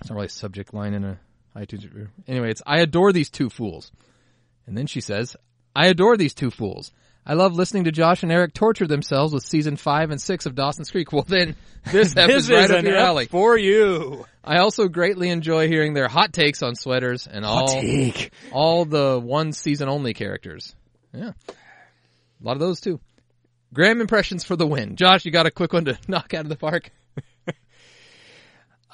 [0.00, 1.18] it's not really a subject line in a
[1.56, 2.08] iTunes review.
[2.26, 3.90] Anyway, it's I adore these two fools.
[4.66, 5.36] And then she says,
[5.74, 6.92] I adore these two fools.
[7.28, 10.54] I love listening to Josh and Eric torture themselves with season five and six of
[10.54, 11.08] Dawson's Creek.
[11.12, 11.56] Well, then
[11.90, 14.24] this This is right up your alley for you.
[14.44, 18.32] I also greatly enjoy hearing their hot takes on sweaters and all take.
[18.52, 20.74] all the one season only characters.
[21.12, 23.00] Yeah, a lot of those too.
[23.74, 24.94] Grams impressions for the win.
[24.94, 26.90] Josh, you got a quick one to knock out of the park.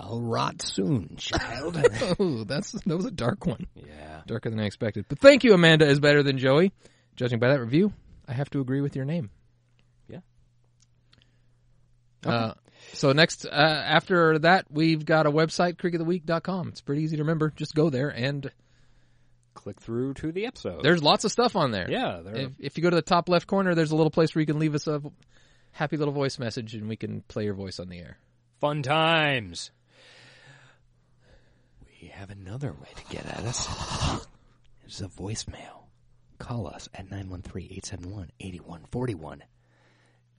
[0.03, 1.77] I'll rot soon, child.
[2.19, 3.67] oh, that's that was a dark one.
[3.77, 5.07] Yeah, darker than I expected.
[5.09, 6.73] But thank you, Amanda is better than Joey.
[7.15, 7.93] Judging by that review,
[8.27, 9.31] I have to agree with your name.
[10.09, 10.19] Yeah.
[12.25, 12.55] Uh,
[12.95, 16.69] so next, uh, after that, we've got a website, creekoftheweek.com.
[16.69, 17.53] It's pretty easy to remember.
[17.55, 18.51] Just go there and
[19.55, 20.83] Click through to the episode.
[20.83, 21.89] there's lots of stuff on there.
[21.91, 24.35] Yeah, there- If, if you go to the top left corner, there's a little place
[24.35, 25.03] where you can leave us a
[25.73, 28.17] happy little voice message and we can play your voice on the air.
[28.61, 29.71] Fun times.
[32.03, 33.69] We have another way to get at us.
[34.85, 35.85] It's a voicemail.
[36.39, 39.43] Call us at 913-871-8141.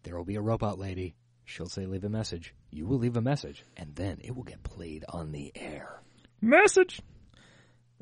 [0.03, 1.15] There will be a robot lady.
[1.45, 2.53] She'll say leave a message.
[2.69, 6.01] You will leave a message, and then it will get played on the air.
[6.41, 7.01] Message.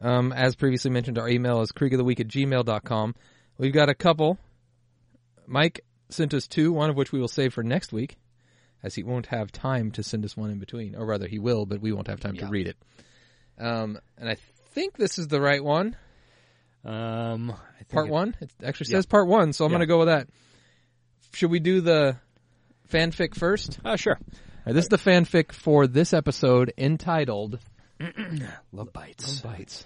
[0.01, 3.16] Um, as previously mentioned, our email is creekoftheweek at gmail.com.
[3.57, 4.39] We've got a couple.
[5.45, 8.18] Mike sent us two, one of which we will save for next week,
[8.84, 10.95] as he won't have time to send us one in between.
[10.95, 12.76] Or rather, he will, but we won't have time to read it.
[13.57, 14.35] Um, and I
[14.71, 15.95] think this is the right one.
[16.83, 18.35] Um, I think part it- one?
[18.41, 18.97] It actually Yeah.
[18.97, 19.77] says part one, so I'm Yeah.
[19.77, 20.27] going to go with that.
[21.33, 22.17] Should we do the
[22.89, 23.79] fanfic first?
[23.85, 24.19] Uh, sure.
[24.65, 27.59] Right, this is the fanfic for this episode entitled
[28.71, 29.43] Love Bites.
[29.43, 29.85] Love Bites.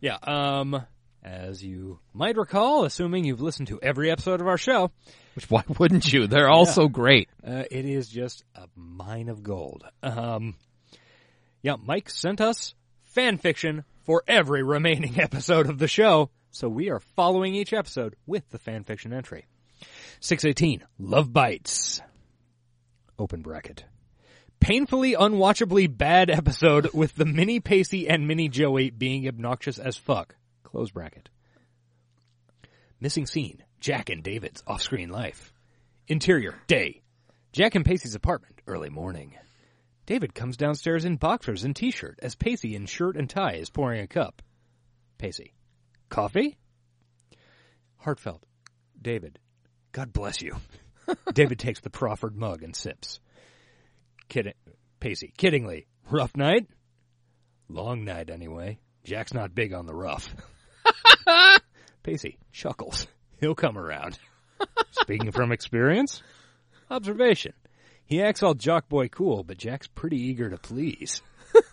[0.00, 0.84] Yeah, um,
[1.22, 4.90] as you might recall, assuming you've listened to every episode of our show,
[5.34, 6.26] Which why wouldn't you?
[6.28, 6.72] They're all Yeah.
[6.72, 7.28] so great.
[7.44, 9.84] Uh, it is just a mine of gold.
[10.02, 10.54] Um,
[11.62, 12.74] yeah, Mike sent us
[13.16, 18.14] fan fiction for every remaining episode of the show, so we are following each episode
[18.26, 19.46] with the fan fiction entry.
[20.20, 22.02] 618, Love Bites.
[23.18, 23.86] Open bracket.
[24.60, 30.36] Painfully unwatchably bad episode with the mini Pacey and mini Joey being obnoxious as fuck.
[30.62, 31.30] Close bracket.
[33.00, 35.54] Missing scene, Jack and David's off-screen life.
[36.06, 37.00] Interior, day.
[37.52, 39.32] Jack and Pacey's apartment, early morning.
[40.06, 44.00] David comes downstairs in boxers and t-shirt as Pacey in shirt and tie is pouring
[44.00, 44.40] a cup.
[45.18, 45.52] Pacey,
[46.08, 46.56] coffee?
[47.96, 48.44] Heartfelt,
[49.00, 49.40] David,
[49.90, 50.56] God bless you.
[51.34, 53.18] David takes the proffered mug and sips.
[54.28, 54.54] Kidding,
[55.00, 56.68] Pacey, kiddingly, rough night?
[57.68, 58.78] Long night anyway.
[59.04, 60.34] Jack's not big on the rough.
[62.02, 63.08] Pacey chuckles.
[63.40, 64.18] He'll come around.
[64.92, 66.22] Speaking from experience,
[66.90, 67.52] observation.
[68.06, 71.22] He acts all jock boy cool, but Jack's pretty eager to please.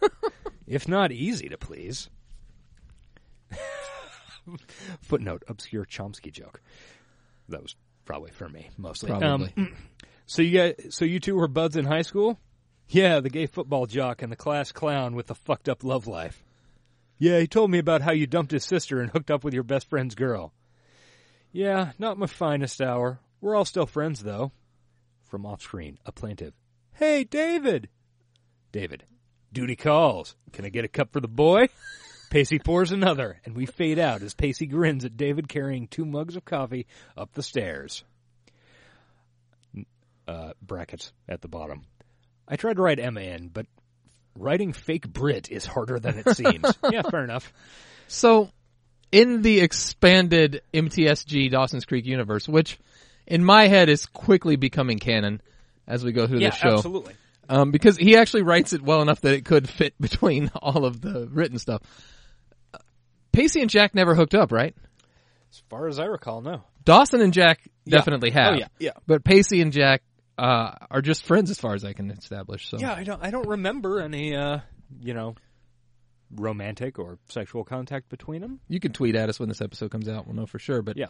[0.67, 2.09] if not easy to please.
[5.01, 6.61] Footnote, obscure Chomsky joke.
[7.49, 7.75] That was
[8.05, 9.11] probably for me, mostly.
[9.11, 9.53] Probably.
[9.55, 9.75] Um,
[10.25, 12.39] so you guys, so you two were buds in high school?
[12.89, 16.43] Yeah, the gay football jock and the class clown with the fucked up love life.
[17.17, 19.63] Yeah, he told me about how you dumped his sister and hooked up with your
[19.63, 20.51] best friend's girl.
[21.51, 23.19] Yeah, not my finest hour.
[23.39, 24.51] We're all still friends, though.
[25.34, 26.53] From off screen, a plaintive.
[26.93, 27.89] Hey, David!
[28.71, 29.03] David.
[29.51, 30.36] Duty calls.
[30.51, 31.69] Can I get a cup for the boy?
[32.29, 36.36] Pacey pours another, and we fade out as Pacey grins at David carrying two mugs
[36.36, 36.86] of coffee
[37.17, 38.03] up the stairs.
[40.27, 41.81] Uh, brackets at the bottom.
[42.47, 43.65] I tried to write Emma in, but
[44.38, 46.77] writing fake Brit is harder than it seems.
[46.91, 47.51] yeah, fair enough.
[48.07, 48.51] So,
[49.11, 52.77] in the expanded MTSG Dawson's Creek universe, which
[53.28, 55.41] in my head is quickly becoming canon
[55.88, 56.74] as we go through Yeah, this show.
[56.76, 57.13] absolutely.
[57.49, 61.01] Um, because he actually writes it well enough that it could fit between all of
[61.01, 61.82] the written stuff.
[63.32, 64.76] Pacey and Jack never hooked up, right?
[65.51, 66.63] As far as I recall, no.
[66.86, 67.97] Dawson and Jack Yeah.
[67.97, 68.53] definitely have.
[68.53, 68.91] Oh, yeah, yeah.
[69.07, 70.03] But Pacey and Jack
[70.38, 72.69] uh, are just friends as far as I can establish.
[72.69, 73.24] So Yeah, I don't.
[73.24, 74.36] I don't remember any.
[74.36, 74.59] Uh,
[75.01, 75.36] you know,
[76.36, 78.59] romantic or sexual contact between them.
[78.67, 80.28] You can tweet at us when this episode comes out.
[80.28, 80.82] We'll know for sure.
[80.82, 81.07] But yeah,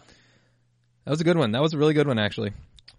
[1.05, 1.51] that was a good one.
[1.51, 2.53] That was a really good one, actually.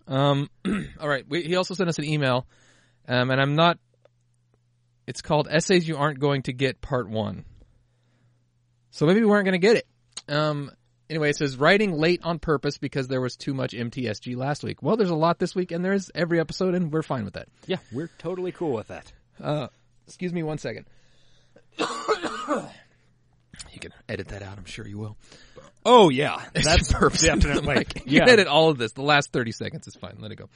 [0.07, 0.51] Um,
[1.01, 1.25] all right.
[1.29, 2.47] We, he also sent us an email,
[3.09, 3.79] um, and I'm not.
[5.07, 7.45] It's called "Essays You Aren't Going to Get" Part One.
[8.91, 9.87] So maybe we weren't going to get it.
[10.29, 10.71] Um,
[11.11, 14.83] anyway, it says writing late on purpose because there was too much MTSG last week.
[14.83, 17.49] Well, there's a lot this week, and there's every episode, and we're fine with that.
[17.67, 19.13] Yeah, we're totally cool with that.
[19.43, 19.69] Uh,
[20.07, 20.87] excuse me one second.
[21.79, 21.87] you
[23.81, 24.59] can edit that out.
[24.59, 25.17] I'm sure you will.
[25.85, 27.87] Oh yeah, that's burps into definitely.
[28.07, 28.93] You yeah, can edit all of this.
[28.93, 30.16] The last 30 seconds is fine.
[30.18, 30.49] Let it go.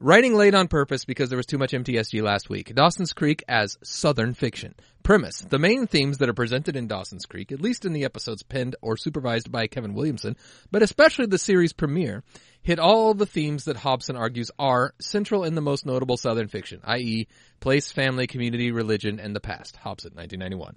[0.00, 2.74] Writing late on purpose because there was too much MTSG last week.
[2.74, 4.74] Dawson's Creek as Southern fiction.
[5.04, 5.42] Premise.
[5.48, 8.74] The main themes that are presented in Dawson's Creek, at least in the episodes penned
[8.82, 10.36] or supervised by Kevin Williamson,
[10.70, 12.24] but especially the series premiere,
[12.62, 16.80] hit all the themes that Hobson argues are central in the most notable Southern fiction,
[16.84, 17.28] i.e.,
[17.60, 19.76] place, family, community, religion, and the past.
[19.76, 20.76] Hobson, 1991.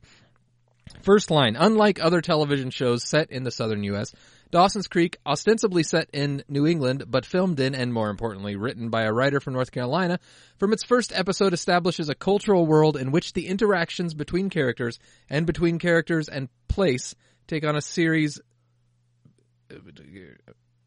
[1.01, 4.13] First line, unlike other television shows set in the southern U.S.,
[4.49, 9.03] Dawson's Creek, ostensibly set in New England, but filmed in and more importantly, written by
[9.03, 10.19] a writer from North Carolina,
[10.57, 15.45] from its first episode establishes a cultural world in which the interactions between characters and
[15.45, 17.13] between characters and place
[17.47, 18.39] take on a series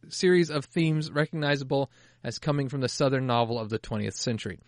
[0.09, 1.91] series of themes recognizable
[2.25, 4.59] as coming from the southern novel of the 20th century.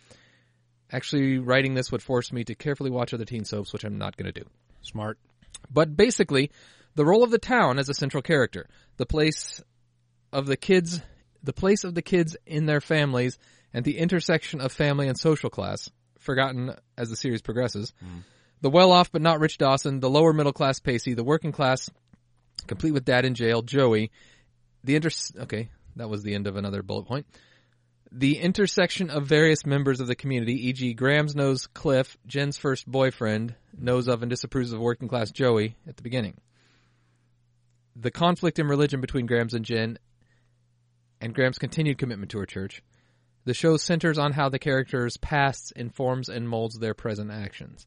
[0.91, 4.15] Actually, writing this would force me to carefully watch other teen soaps, which I'm not
[4.15, 4.47] going to do.
[4.83, 5.17] Smart.
[5.71, 6.51] But basically,
[6.95, 8.67] the role of the town as a central character,
[8.97, 9.61] the place
[10.31, 11.01] of the kids,
[11.41, 13.37] the place of the kids in their families,
[13.73, 17.93] and the intersection of family and social class, forgotten as the series progresses.
[17.99, 18.19] Hmm.
[18.61, 21.89] The well-off but not rich Dawson, the lower middle class Pacey, the working class,
[22.67, 24.11] complete with dad in jail, Joey,
[24.83, 25.09] the inter,
[25.39, 27.25] okay, that was the end of another bullet point.
[28.11, 33.55] The intersection of various members of the community, e.g., Grams knows Cliff, Jen's first boyfriend,
[33.77, 36.35] knows of and disapproves of working class Joey at the beginning.
[37.95, 39.97] The conflict in religion between Grams and Jen,
[41.21, 42.83] and Grams' continued commitment to her church.
[43.45, 47.85] The show centers on how the characters' pasts informs and molds their present actions.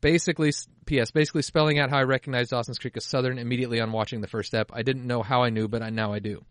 [0.00, 0.52] Basically,
[0.84, 1.10] P.S.
[1.10, 4.48] Basically spelling out how I recognized Dawson's Creek as Southern immediately on watching the first
[4.48, 4.70] step.
[4.72, 6.44] I didn't know how I knew, but I now I do.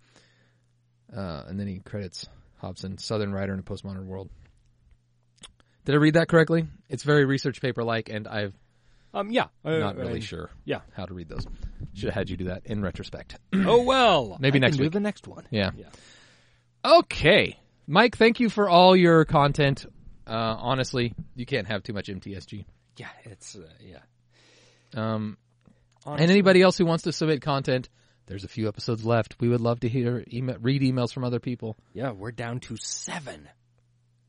[1.16, 4.30] Uh, and then he credits Hobson, Southern writer in a postmodern world.
[5.86, 6.68] Did I read that correctly?
[6.90, 8.54] It's very research paper like, and I've
[9.14, 10.50] Um, yeah, uh, not really uh, sure.
[10.66, 10.82] yeah.
[10.94, 11.46] how to read those.
[11.94, 13.38] Should have had you do that in retrospect.
[13.54, 14.92] Oh well, maybe I next week.
[14.92, 15.46] the next one.
[15.52, 15.72] Yeah.
[15.78, 15.88] Yeah.
[16.84, 17.58] Okay,
[17.88, 18.18] Mike.
[18.18, 19.86] Thank you for all your content.
[20.28, 22.66] Uh, honestly, you can't have too much MTSG.
[22.98, 24.00] Yeah, it's uh, yeah.
[24.94, 25.38] Um,
[26.06, 27.90] and anybody else who wants to submit content,
[28.28, 29.36] there's a few episodes left.
[29.40, 31.76] We would love to hear email, read emails from other people.
[31.94, 33.48] Yeah, we're down to seven.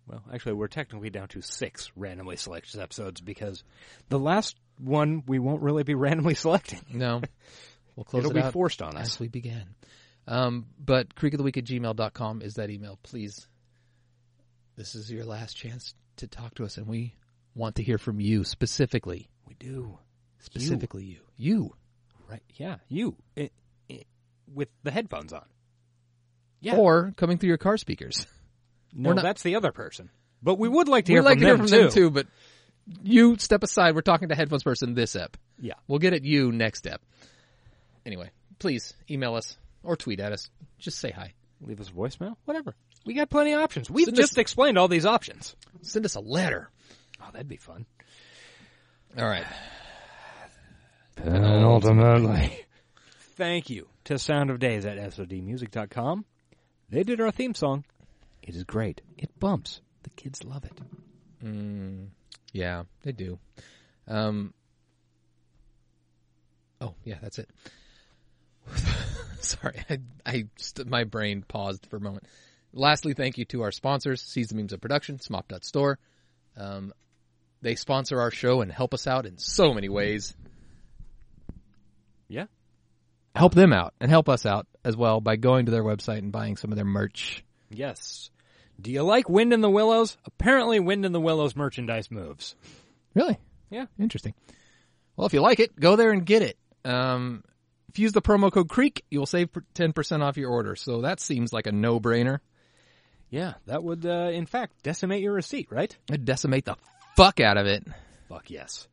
[0.06, 3.64] Well, actually, we're technically down to six randomly selected episodes because
[4.08, 6.80] the last one we won't really be randomly selecting.
[6.92, 7.22] No.
[7.96, 9.14] We'll close It'll it be forced on us.
[9.14, 9.74] as we began.
[10.28, 12.98] Um, but creekoftheweek at gmail.com is that email.
[13.02, 13.48] Please,
[14.76, 17.14] this is your last chance to talk to us, and we
[17.54, 19.28] want to hear from you specifically.
[19.48, 19.98] We do.
[20.40, 21.20] Specifically you.
[21.36, 21.74] You.
[22.28, 22.42] Right.
[22.54, 23.16] Yeah, you.
[23.36, 23.50] I-
[23.90, 24.04] I-
[24.52, 25.46] with the headphones on.
[26.60, 26.76] Yeah.
[26.76, 28.26] Or coming through your car speakers.
[28.94, 30.10] No, not- that's the other person.
[30.42, 31.94] But we would like to hear like from to hear them from them too.
[31.94, 32.26] too, but
[33.02, 33.94] you step aside.
[33.94, 35.36] We're talking to headphones person this ep.
[35.60, 35.74] Yeah.
[35.88, 37.00] We'll get at you next step.
[38.04, 40.48] Anyway, please email us or tweet at us.
[40.78, 41.32] Just say hi.
[41.62, 42.36] Leave us a voicemail.
[42.44, 42.74] Whatever.
[43.04, 43.90] We got plenty of options.
[43.90, 45.56] We've Send just us- explained all these options.
[45.82, 46.70] Send us a letter.
[47.20, 47.86] Oh, that'd be fun.
[49.18, 49.46] All right.
[51.16, 52.64] And ultimately,
[53.36, 56.24] thank you to Sound of Days at SODmusic.com.
[56.90, 57.84] They did our theme song.
[58.46, 59.02] It is great.
[59.18, 59.80] It bumps.
[60.04, 60.78] The kids love it.
[61.44, 62.08] Mm,
[62.52, 63.38] yeah, they do.
[64.06, 64.54] Um,
[66.80, 67.50] oh, yeah, that's it.
[69.40, 72.24] Sorry, I, I st- my brain paused for a moment.
[72.72, 75.98] Lastly, thank you to our sponsors, Seeds and Memes of Production, Smop.store.
[76.56, 76.92] Um,
[77.62, 80.34] they sponsor our show and help us out in so many ways.
[82.28, 82.46] Yeah.
[83.34, 86.32] Help them out and help us out as well by going to their website and
[86.32, 87.44] buying some of their merch.
[87.70, 88.30] Yes.
[88.80, 90.16] Do you like Wind in the Willows?
[90.24, 92.54] Apparently, Wind in the Willows merchandise moves.
[93.14, 93.38] Really?
[93.70, 93.86] Yeah.
[93.98, 94.34] Interesting.
[95.16, 96.58] Well, if you like it, go there and get it.
[96.84, 97.42] Um,
[97.88, 100.76] if you use the promo code CREEK, you'll save 10% off your order.
[100.76, 102.40] So that seems like a no-brainer.
[103.30, 105.96] Yeah, that would, uh, in fact, decimate your receipt, right?
[106.08, 106.76] It'd decimate the
[107.16, 107.84] fuck out of it.
[108.28, 108.86] Fuck yes.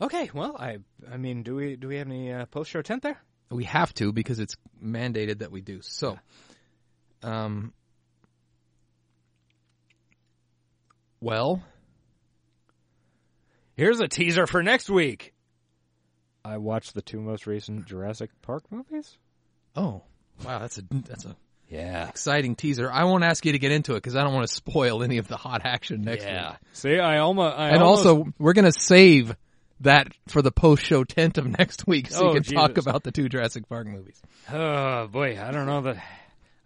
[0.00, 0.78] Okay, well, I,
[1.12, 3.18] I mean, do we, do we have any uh, post-show tent there?
[3.50, 5.80] We have to because it's mandated that we do.
[5.82, 6.18] So,
[7.22, 7.72] um,
[11.20, 11.62] well,
[13.76, 15.32] Here's a teaser for next week.
[16.44, 19.16] I watched the two most recent Jurassic Park movies.
[19.76, 20.02] oh,
[20.44, 21.36] wow, that's a that's a
[21.68, 22.08] Yeah.
[22.08, 22.90] exciting teaser.
[22.90, 25.18] I won't ask you to get into it because I don't want to spoil any
[25.18, 26.50] of the hot action next Yeah.
[26.50, 26.58] week.
[26.72, 29.36] See, I almost, I and almost, also, we're gonna save
[29.80, 33.12] that for the post-show tent of next week, so Oh, you can talk about the
[33.12, 34.20] two Jurassic Park movies.
[34.50, 36.02] oh boy, I don't know that,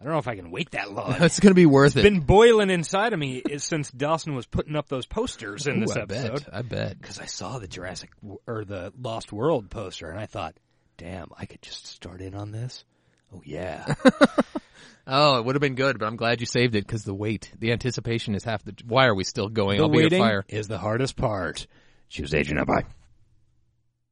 [0.03, 1.15] I don't know if I can wait that long.
[1.21, 2.01] It's gonna be worth it.
[2.01, 5.77] It's been boiling inside of me is since Dawson was putting up those posters in
[5.77, 6.45] Ooh, this I episode.
[6.45, 6.49] bet.
[6.55, 7.01] I bet.
[7.01, 8.11] Because I saw the Jurassic
[8.49, 10.57] or the Lost World poster, and I thought,
[10.99, 12.85] "Damn, I could just start in on this."
[13.33, 13.95] Oh yeah,
[15.07, 17.51] Oh, it would have been good, but I'm glad you saved it because the wait,
[17.59, 18.75] the anticipation is half the.
[18.87, 19.79] Why are we still going?
[19.79, 20.45] the I'll be a waiting fire.
[20.49, 21.67] is the hardest part.
[22.09, 22.87] Choose Agent Empire.